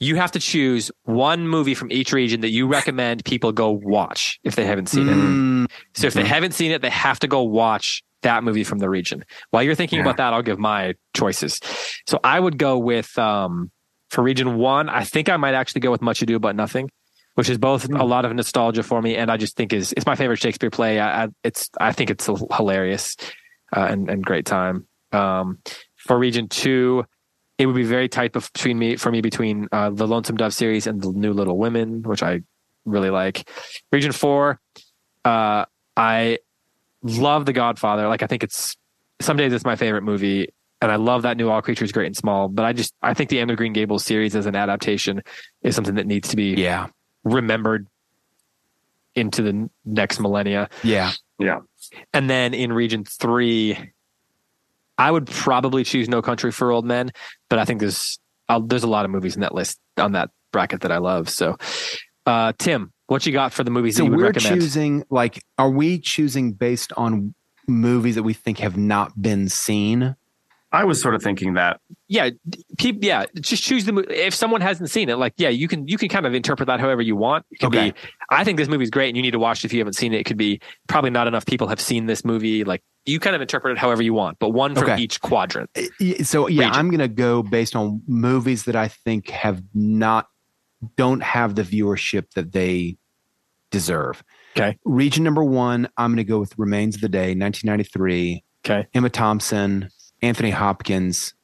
[0.00, 4.40] you have to choose one movie from each region that you recommend people go watch
[4.42, 5.64] if they haven't seen mm.
[5.64, 5.70] it.
[5.94, 6.28] So if they mm-hmm.
[6.28, 9.24] haven't seen it, they have to go watch that movie from the region.
[9.50, 10.04] While you're thinking yeah.
[10.04, 11.60] about that, I'll give my choices.
[12.06, 13.70] So I would go with um,
[14.08, 14.88] for region one.
[14.88, 16.90] I think I might actually go with Much Ado About Nothing,
[17.34, 18.00] which is both mm.
[18.00, 20.70] a lot of nostalgia for me, and I just think is it's my favorite Shakespeare
[20.70, 20.98] play.
[20.98, 23.16] I, I it's I think it's hilarious
[23.76, 24.86] uh, and and great time.
[25.12, 25.58] Um,
[25.96, 27.04] for region two,
[27.60, 30.86] it would be very tight between me for me between uh, the Lonesome Dove series
[30.86, 32.40] and the New Little Women, which I
[32.86, 33.46] really like.
[33.92, 34.58] Region four,
[35.26, 36.38] uh, I
[37.02, 38.08] love The Godfather.
[38.08, 38.78] Like I think it's
[39.20, 40.48] some days it's my favorite movie,
[40.80, 42.48] and I love that new All Creatures Great and Small.
[42.48, 45.22] But I just I think the Anne of Green Gables series as an adaptation
[45.62, 46.86] is something that needs to be yeah
[47.24, 47.86] remembered
[49.14, 50.70] into the next millennia.
[50.82, 51.58] Yeah, yeah.
[52.14, 53.92] And then in Region three,
[55.00, 57.10] I would probably choose No Country for Old Men,
[57.48, 58.18] but I think there's
[58.50, 61.30] I'll, there's a lot of movies in that list on that bracket that I love.
[61.30, 61.56] So,
[62.26, 64.60] uh, Tim, what you got for the movies so that you would we're recommend?
[64.60, 67.34] choosing like, are we choosing based on
[67.66, 70.16] movies that we think have not been seen?
[70.70, 71.80] I was sort of thinking that.
[72.10, 72.30] Yeah,
[72.80, 73.26] yeah.
[73.38, 74.12] Just choose the movie.
[74.12, 76.80] If someone hasn't seen it, like yeah, you can you can kind of interpret that
[76.80, 77.46] however you want.
[77.52, 77.92] It could okay.
[77.92, 77.96] be.
[78.30, 80.12] I think this movie's great, and you need to watch it if you haven't seen
[80.12, 80.18] it.
[80.18, 82.64] It could be probably not enough people have seen this movie.
[82.64, 85.00] Like you kind of interpret it however you want, but one from okay.
[85.00, 85.70] each quadrant.
[86.24, 86.72] So yeah, region.
[86.72, 90.26] I'm gonna go based on movies that I think have not
[90.96, 92.98] don't have the viewership that they
[93.70, 94.24] deserve.
[94.56, 94.76] Okay.
[94.84, 98.42] Region number one, I'm gonna go with Remains of the Day, 1993.
[98.66, 98.88] Okay.
[98.94, 99.90] Emma Thompson
[100.22, 101.34] Anthony Hopkins.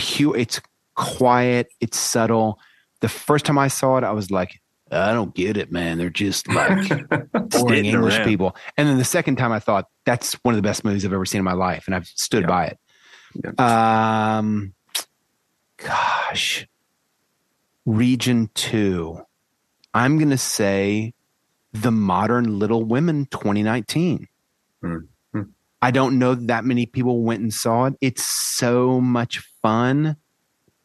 [0.00, 0.60] Pure, it's
[0.94, 2.58] quiet, it's subtle.
[3.00, 5.98] The first time I saw it, I was like, I don't get it, man.
[5.98, 6.88] They're just like
[7.50, 8.26] boring English around.
[8.26, 8.56] people.
[8.76, 11.26] And then the second time, I thought that's one of the best movies I've ever
[11.26, 12.48] seen in my life, and I've stood yeah.
[12.48, 12.78] by it.
[13.44, 14.38] Yeah.
[14.38, 14.74] Um,
[15.76, 16.66] gosh,
[17.86, 19.20] Region Two.
[19.94, 21.14] I'm gonna say
[21.72, 24.26] the Modern Little Women 2019.
[24.82, 25.06] Mm.
[25.82, 27.94] I don't know that many people went and saw it.
[28.00, 30.16] It's so much fun.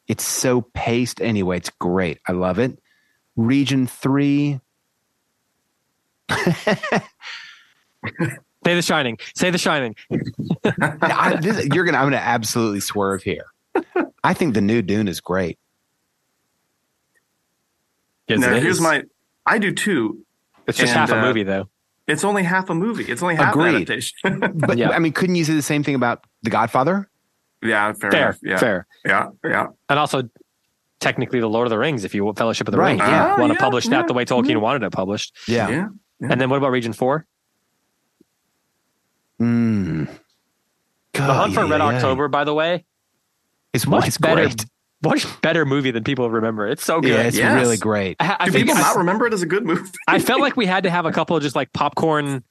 [0.08, 1.20] It's so paced.
[1.20, 2.18] Anyway, it's great.
[2.26, 2.78] I love it.
[3.36, 4.60] Region three.
[8.66, 9.18] Say The Shining.
[9.34, 9.94] Say The Shining.
[10.64, 11.98] I, this, you're gonna.
[11.98, 13.46] I'm gonna absolutely swerve here.
[14.24, 15.58] I think the new Dune is great.
[18.28, 19.04] Yes, now, here's my.
[19.44, 20.24] I do too.
[20.66, 21.68] It's just and, half a uh, movie, though.
[22.06, 23.04] It's only half a movie.
[23.04, 23.74] It's only half Agreed.
[23.74, 24.40] adaptation.
[24.54, 24.90] but yeah.
[24.90, 27.08] I mean, couldn't you say the same thing about The Godfather?
[27.62, 28.38] Yeah, fair, fair, enough.
[28.42, 28.56] Yeah.
[28.58, 28.86] fair.
[29.04, 29.66] Yeah, yeah.
[29.88, 30.28] And also,
[31.00, 32.04] technically, the Lord of the Rings.
[32.04, 33.38] If you Fellowship of the right, Ring, yeah.
[33.38, 35.36] want to yeah, publish yeah, that the way Tolkien wanted it published.
[35.48, 35.68] Yeah.
[35.68, 35.88] yeah.
[36.20, 37.26] And then what about Region Four?
[39.40, 40.08] Mm.
[41.12, 42.84] God, the Hunt for Red October, by the way,
[43.72, 44.42] is much it's better.
[44.46, 44.64] Great.
[45.02, 46.66] Much better movie than people remember.
[46.66, 47.10] It's so good.
[47.10, 47.54] Yeah, it's yes.
[47.54, 48.16] really great.
[48.18, 49.90] I, I Do people not remember it as a good movie?
[50.08, 52.42] I felt like we had to have a couple of just like popcorn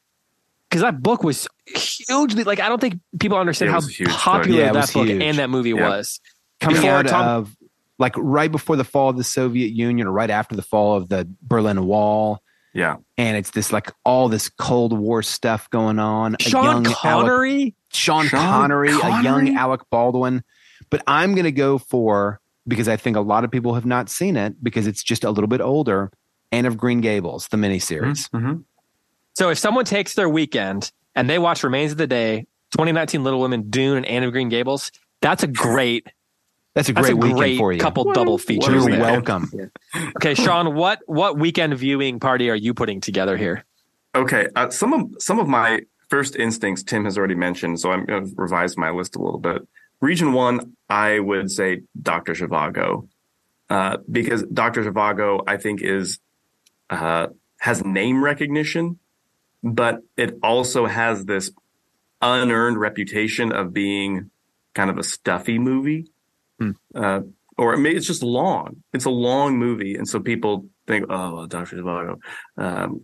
[0.70, 4.94] because that book was hugely like I don't think people understand how popular yeah, that
[4.94, 5.22] book huge.
[5.22, 5.90] and that movie yeah.
[5.90, 6.20] was.
[6.60, 7.58] Coming before out Tom, of
[7.98, 11.10] like right before the fall of the Soviet Union or right after the fall of
[11.10, 12.42] the Berlin Wall.
[12.74, 12.98] Yeah.
[13.18, 16.36] And it's this like all this Cold War stuff going on.
[16.40, 17.62] Sean Connery?
[17.62, 20.44] Alec, Sean, Sean Connery, Connery, a young Alec Baldwin.
[20.90, 24.10] But I'm going to go for, because I think a lot of people have not
[24.10, 26.12] seen it because it's just a little bit older,
[26.52, 28.30] Anne of Green Gables, the miniseries.
[28.30, 28.38] Mm-hmm.
[28.38, 28.62] mm-hmm.
[29.34, 33.42] So if someone takes their weekend and they watch Remains of the Day, 2019 Little
[33.42, 36.08] Women, Dune, and Anne of Green Gables, that's a great
[36.76, 37.80] that's a great, that's a weekend great for you.
[37.80, 38.86] Couple double features.
[38.86, 39.50] You're welcome.
[40.18, 43.64] okay, Sean, what what weekend viewing party are you putting together here?
[44.14, 48.06] Okay, uh, some of some of my first instincts Tim has already mentioned, so I'm
[48.06, 49.66] going to revise my list a little bit.
[50.06, 53.08] Region one, I would say Doctor Zhivago,
[53.72, 56.20] uh, because Doctor Zhivago, I think, is
[56.92, 57.28] uh,
[57.60, 59.00] has name recognition,
[59.64, 61.50] but it also has this
[62.22, 64.30] unearned reputation of being
[64.76, 66.06] kind of a stuffy movie.
[66.60, 66.72] Hmm.
[66.94, 67.22] Uh,
[67.58, 68.84] or maybe it's just long.
[68.94, 72.20] It's a long movie, and so people think, "Oh, well, Doctor Zhivago,"
[72.58, 73.02] um,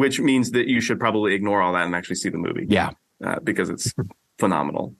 [0.00, 2.66] which means that you should probably ignore all that and actually see the movie.
[2.68, 2.90] Yeah,
[3.22, 3.94] uh, because it's
[4.38, 4.96] phenomenal.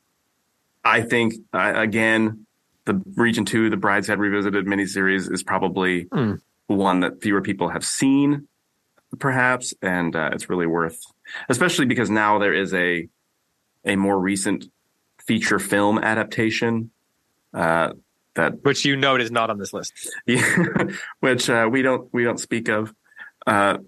[0.87, 2.47] I think uh, again,
[2.85, 6.41] the Region Two, the Brideshead Revisited miniseries, is probably mm.
[6.69, 8.47] one that fewer people have seen,
[9.19, 10.99] perhaps, and uh, it's really worth,
[11.49, 13.09] especially because now there is a
[13.85, 14.67] a more recent
[15.19, 16.91] feature film adaptation
[17.53, 17.93] uh,
[18.35, 19.93] that which you note is not on this list.
[20.27, 20.85] Yeah,
[21.21, 22.95] which uh, we don't we don't speak of.
[23.47, 23.79] Uh,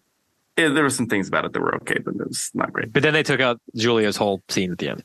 [0.56, 2.92] there were some things about it that were okay, but it was not great.
[2.92, 5.04] But then they took out Julia's whole scene at the end.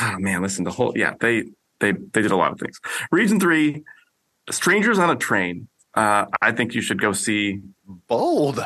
[0.00, 1.44] Oh man, listen, the whole yeah they
[1.80, 2.80] they they did a lot of things.
[3.10, 3.82] Region three,
[4.50, 5.68] Strangers on a Train.
[5.94, 7.60] Uh, I think you should go see
[8.06, 8.62] bold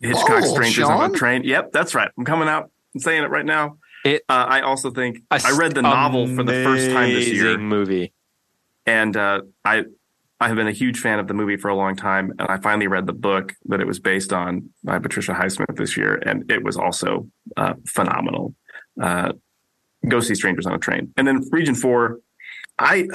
[0.00, 1.02] Hitchcock bold, Strangers Sean?
[1.02, 1.44] on a Train.
[1.44, 2.10] Yep, that's right.
[2.18, 3.78] I'm coming out and saying it right now.
[4.04, 7.58] It, uh, I also think I read the novel for the first time this year.
[7.58, 8.12] Movie
[8.88, 9.84] and uh, I
[10.40, 12.58] I have been a huge fan of the movie for a long time, and I
[12.58, 16.50] finally read the book that it was based on by Patricia Highsmith this year, and
[16.50, 18.54] it was also uh, phenomenal.
[19.00, 19.32] Uh,
[20.06, 22.18] go see Strangers on a Train, and then Region Four.
[22.78, 23.08] I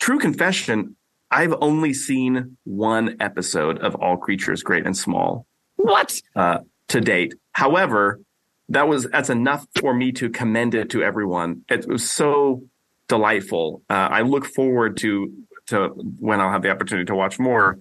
[0.00, 0.96] true confession.
[1.30, 5.46] I've only seen one episode of All Creatures Great and Small.
[5.76, 6.58] What uh,
[6.88, 7.34] to date?
[7.52, 8.20] However,
[8.68, 11.62] that was that's enough for me to commend it to everyone.
[11.68, 12.62] It was so
[13.08, 13.82] delightful.
[13.90, 15.32] Uh, I look forward to
[15.66, 17.78] to when I'll have the opportunity to watch more.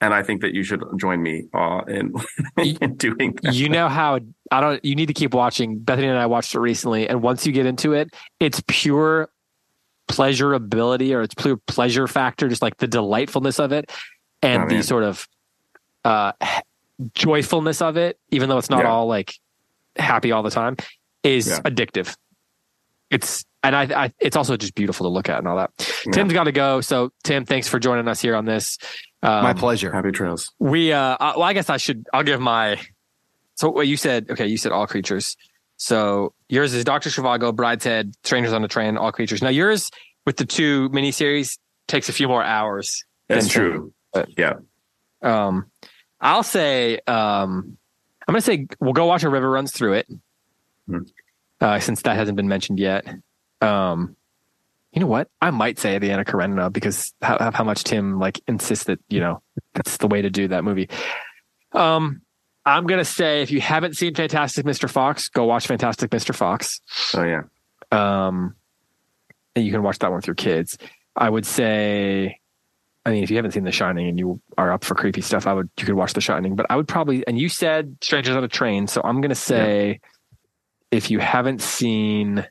[0.00, 2.12] And I think that you should join me uh, in,
[2.58, 3.54] in doing that.
[3.54, 4.18] You know how
[4.50, 4.84] I don't.
[4.84, 5.78] You need to keep watching.
[5.78, 9.30] Bethany and I watched it recently, and once you get into it, it's pure
[10.08, 13.90] pleasurability or it's pure pleasure factor, just like the delightfulness of it
[14.42, 15.26] and oh, the sort of
[16.04, 16.32] uh,
[17.14, 18.90] joyfulness of it, even though it's not yeah.
[18.90, 19.34] all like
[19.96, 20.76] happy all the time,
[21.22, 21.60] is yeah.
[21.60, 22.16] addictive.
[23.10, 25.70] It's and I, I, it's also just beautiful to look at and all that.
[26.06, 26.12] Yeah.
[26.12, 26.80] Tim's got to go.
[26.80, 28.78] So Tim, thanks for joining us here on this.
[29.26, 29.92] Um, my pleasure.
[29.92, 30.52] Happy trails.
[30.58, 32.80] We, uh, well, I guess I should, I'll give my,
[33.54, 35.36] so what you said, okay, you said all creatures.
[35.78, 37.10] So yours is Dr.
[37.10, 39.42] Zhivago, Brideshead, Strangers on the Train, all creatures.
[39.42, 39.90] Now yours
[40.24, 41.58] with the two miniseries
[41.88, 43.04] takes a few more hours.
[43.28, 43.92] That's true.
[44.12, 44.54] But, yeah.
[45.22, 45.70] Um,
[46.20, 47.76] I'll say, um,
[48.26, 50.06] I'm going to say we'll go watch a river runs through it.
[50.86, 50.98] Hmm.
[51.60, 53.06] Uh, since that hasn't been mentioned yet.
[53.60, 54.14] Um,
[54.96, 55.28] you know what?
[55.42, 59.20] I might say the Anna Karenina because how, how much Tim like insists that you
[59.20, 59.42] know
[59.74, 60.88] that's the way to do that movie.
[61.72, 62.22] Um,
[62.64, 64.88] I'm gonna say if you haven't seen Fantastic Mr.
[64.88, 66.34] Fox, go watch Fantastic Mr.
[66.34, 66.80] Fox.
[67.14, 67.42] Oh yeah.
[67.92, 68.56] Um,
[69.54, 70.78] and you can watch that one with your kids.
[71.14, 72.40] I would say,
[73.04, 75.46] I mean, if you haven't seen The Shining and you are up for creepy stuff,
[75.46, 76.56] I would you could watch The Shining.
[76.56, 79.88] But I would probably, and you said Strangers on a Train, so I'm gonna say,
[79.88, 80.96] yeah.
[80.96, 82.46] if you haven't seen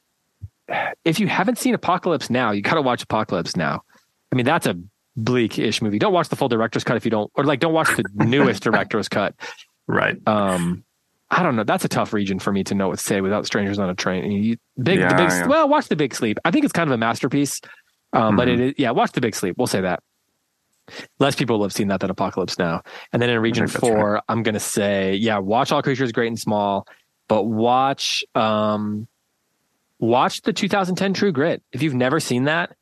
[1.03, 3.84] if you haven't seen Apocalypse Now, you got to watch Apocalypse Now.
[4.32, 4.76] I mean, that's a
[5.16, 5.99] bleak-ish movie.
[5.99, 8.63] Don't watch the full director's cut if you don't, or like don't watch the newest
[8.63, 9.36] director's cut.
[9.88, 10.18] Right.
[10.28, 10.84] Um,
[11.32, 11.63] I don't know.
[11.63, 13.95] That's a tough region for me to know what to say without strangers on a
[13.95, 14.32] train.
[14.32, 15.30] You, big, Yeah, the big.
[15.30, 15.47] yeah.
[15.47, 16.38] Well, watch the Big Sleep.
[16.45, 17.61] I think it's kind of a masterpiece.
[18.13, 18.53] Um, but Mhm.
[18.53, 19.55] it is, yeah, watch the Big Sleep.
[19.57, 20.01] We'll say that.
[21.20, 22.84] Less people have seen that than Apocalypse Now.
[23.11, 26.88] And then in region four, I'm gonna say, yeah, watch All Creatures Great and Small,
[27.28, 29.07] but watch um,
[30.00, 31.64] watch the 2010 True Grit.
[31.72, 32.76] If you've never seen that,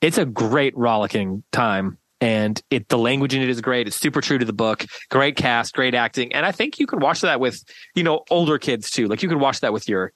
[0.00, 1.98] it's a great rollicking time.
[2.20, 3.86] And it the language in it is great.
[3.86, 4.86] It's super true to the book.
[5.10, 7.62] Great cast, great acting, and I think you could watch that with
[7.94, 9.06] you know older kids too.
[9.06, 10.12] Like you could watch that with your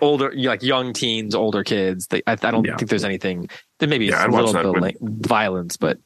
[0.00, 2.08] older, like young teens, older kids.
[2.12, 2.76] I, I don't Yeah.
[2.76, 3.48] think there's anything.
[3.78, 5.98] There may be Yeah, a I'd little that bit of with- like, violence, but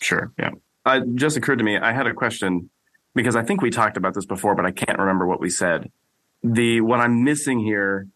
[0.00, 0.32] Sure.
[0.38, 0.50] Yeah.
[0.86, 1.76] Uh, just occurred to me.
[1.76, 2.70] I had a question
[3.16, 5.90] because I think we talked about this before, but I can't remember what we said.
[6.44, 8.06] The what I'm missing here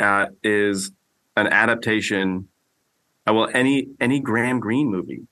[0.00, 0.90] uh, is
[1.36, 2.48] an adaptation.
[3.28, 5.26] Uh, well, any any Graham Greene movie.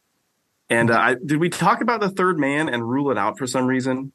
[0.68, 3.46] And uh, I, did we talk about the Third Man and rule it out for
[3.46, 4.12] some reason?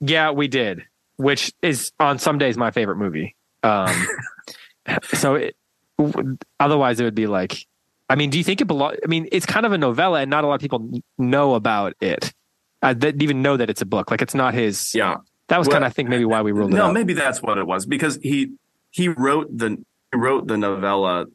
[0.00, 0.82] yeah, we did.
[1.16, 3.34] Which is on some days my favorite movie.
[3.62, 4.06] Um,
[5.14, 5.56] so it,
[6.60, 7.66] otherwise it would be like,
[8.08, 8.98] I mean, do you think it belongs?
[9.02, 11.94] I mean, it's kind of a novella, and not a lot of people know about
[12.00, 12.32] it.
[12.82, 14.10] Uh, that even know that it's a book.
[14.10, 14.94] Like it's not his.
[14.94, 15.16] Yeah.
[15.48, 17.40] That was Well, kind of, I think, maybe why we ruled it No, maybe that's
[17.40, 18.52] what it was because he
[18.96, 19.76] he wrote the
[20.12, 21.26] he wrote the novella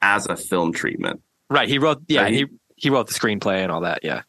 [0.00, 1.20] as a film treatment.
[1.50, 1.68] Right.
[1.68, 2.02] He wrote.
[2.08, 2.22] Yeah.
[2.22, 2.32] Right.
[2.32, 2.46] He
[2.76, 4.00] he wrote the screenplay and all that.
[4.02, 4.22] Yeah.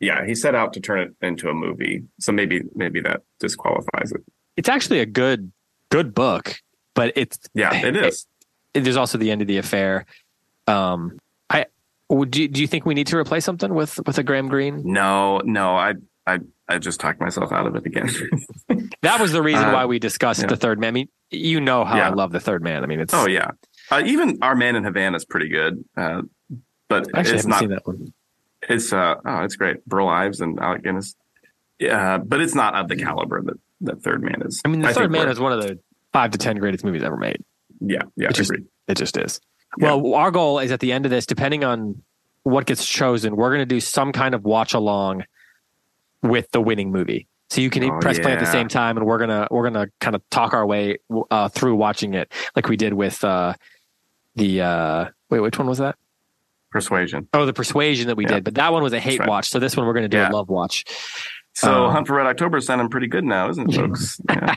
[0.00, 2.04] Yeah, he set out to turn it into a movie.
[2.20, 4.22] So maybe maybe that disqualifies it.
[4.56, 5.52] It's actually a good
[5.90, 6.56] good book,
[6.94, 8.26] but it's Yeah, it is.
[8.74, 10.06] it- there's also the end of the affair.
[10.66, 11.18] Um,
[11.50, 11.66] I
[12.08, 12.48] would do.
[12.48, 14.82] Do you think we need to replace something with with a Graham Greene?
[14.84, 15.94] No, no, I
[16.34, 18.08] I I just talked myself out of it again.
[19.02, 20.46] That was the reason Uh, why we discussed yeah.
[20.48, 20.88] the third man.
[20.88, 22.82] I mean, you know how I love the third man.
[22.84, 23.52] I mean, it's oh yeah.
[23.90, 25.82] Uh, even Our Man in Havana is pretty good.
[25.96, 26.22] Uh,
[26.88, 28.12] but I actually it's haven't not seen that one.
[28.68, 29.84] it's uh oh it's great.
[29.86, 31.16] Burl Ives and Alec Guinness.
[31.78, 34.60] Yeah, but it's not of the caliber that that Third Man is.
[34.64, 35.78] I mean, the think third man is one of the
[36.12, 37.42] five to ten greatest movies ever made.
[37.80, 38.52] Yeah, yeah, It's just-.
[38.86, 39.40] It just is.
[39.78, 39.94] Yeah.
[39.94, 42.02] Well, our goal is at the end of this, depending on
[42.42, 45.24] what gets chosen, we're going to do some kind of watch along
[46.22, 47.26] with the winning movie.
[47.50, 49.88] So you can Oh, press play at the same time, and we're gonna we're gonna
[50.00, 50.98] kind of talk our way
[51.30, 53.54] uh, through watching it, like we did with uh,
[54.36, 55.96] the uh, wait, which one was that?
[56.70, 57.26] Persuasion.
[57.34, 58.34] Oh, the Persuasion that we Yeah.
[58.34, 59.28] did, but that one was a hate right.
[59.28, 59.48] watch.
[59.50, 60.30] So this one we're gonna do Yeah.
[60.30, 60.84] a love watch.
[61.54, 64.20] So Um, Hunt for Red October is sounding pretty good now, isn't it, folks?
[64.30, 64.54] Yeah.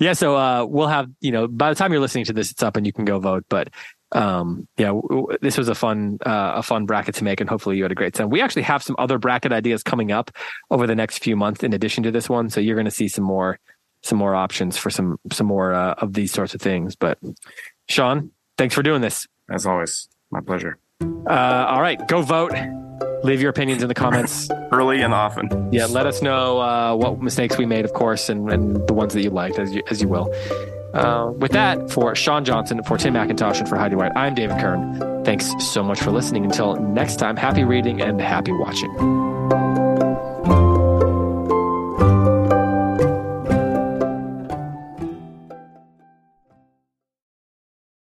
[0.00, 2.62] Yeah, so uh, we'll have you know by the time you're listening to this, it's
[2.62, 3.44] up and you can go vote.
[3.50, 3.68] But
[4.12, 7.48] um, yeah, w- w- this was a fun uh, a fun bracket to make, and
[7.48, 8.30] hopefully you had a great time.
[8.30, 10.30] We actually have some other bracket ideas coming up
[10.70, 13.08] over the next few months in addition to this one, so you're going to see
[13.08, 13.58] some more
[14.02, 16.94] some more options for some some more uh, of these sorts of things.
[16.96, 17.18] But
[17.88, 19.26] Sean, thanks for doing this.
[19.50, 20.78] As always, my pleasure.
[21.00, 22.52] Uh, all right, go vote.
[23.24, 24.48] Leave your opinions in the comments.
[24.72, 25.72] Early and often.
[25.72, 29.14] Yeah, let us know uh, what mistakes we made, of course, and, and the ones
[29.14, 30.32] that you liked, as you, as you will.
[30.94, 34.58] Uh, with that, for Sean Johnson, for Tim McIntosh, and for Heidi White, I'm David
[34.58, 35.24] Kern.
[35.24, 36.44] Thanks so much for listening.
[36.44, 38.90] Until next time, happy reading and happy watching.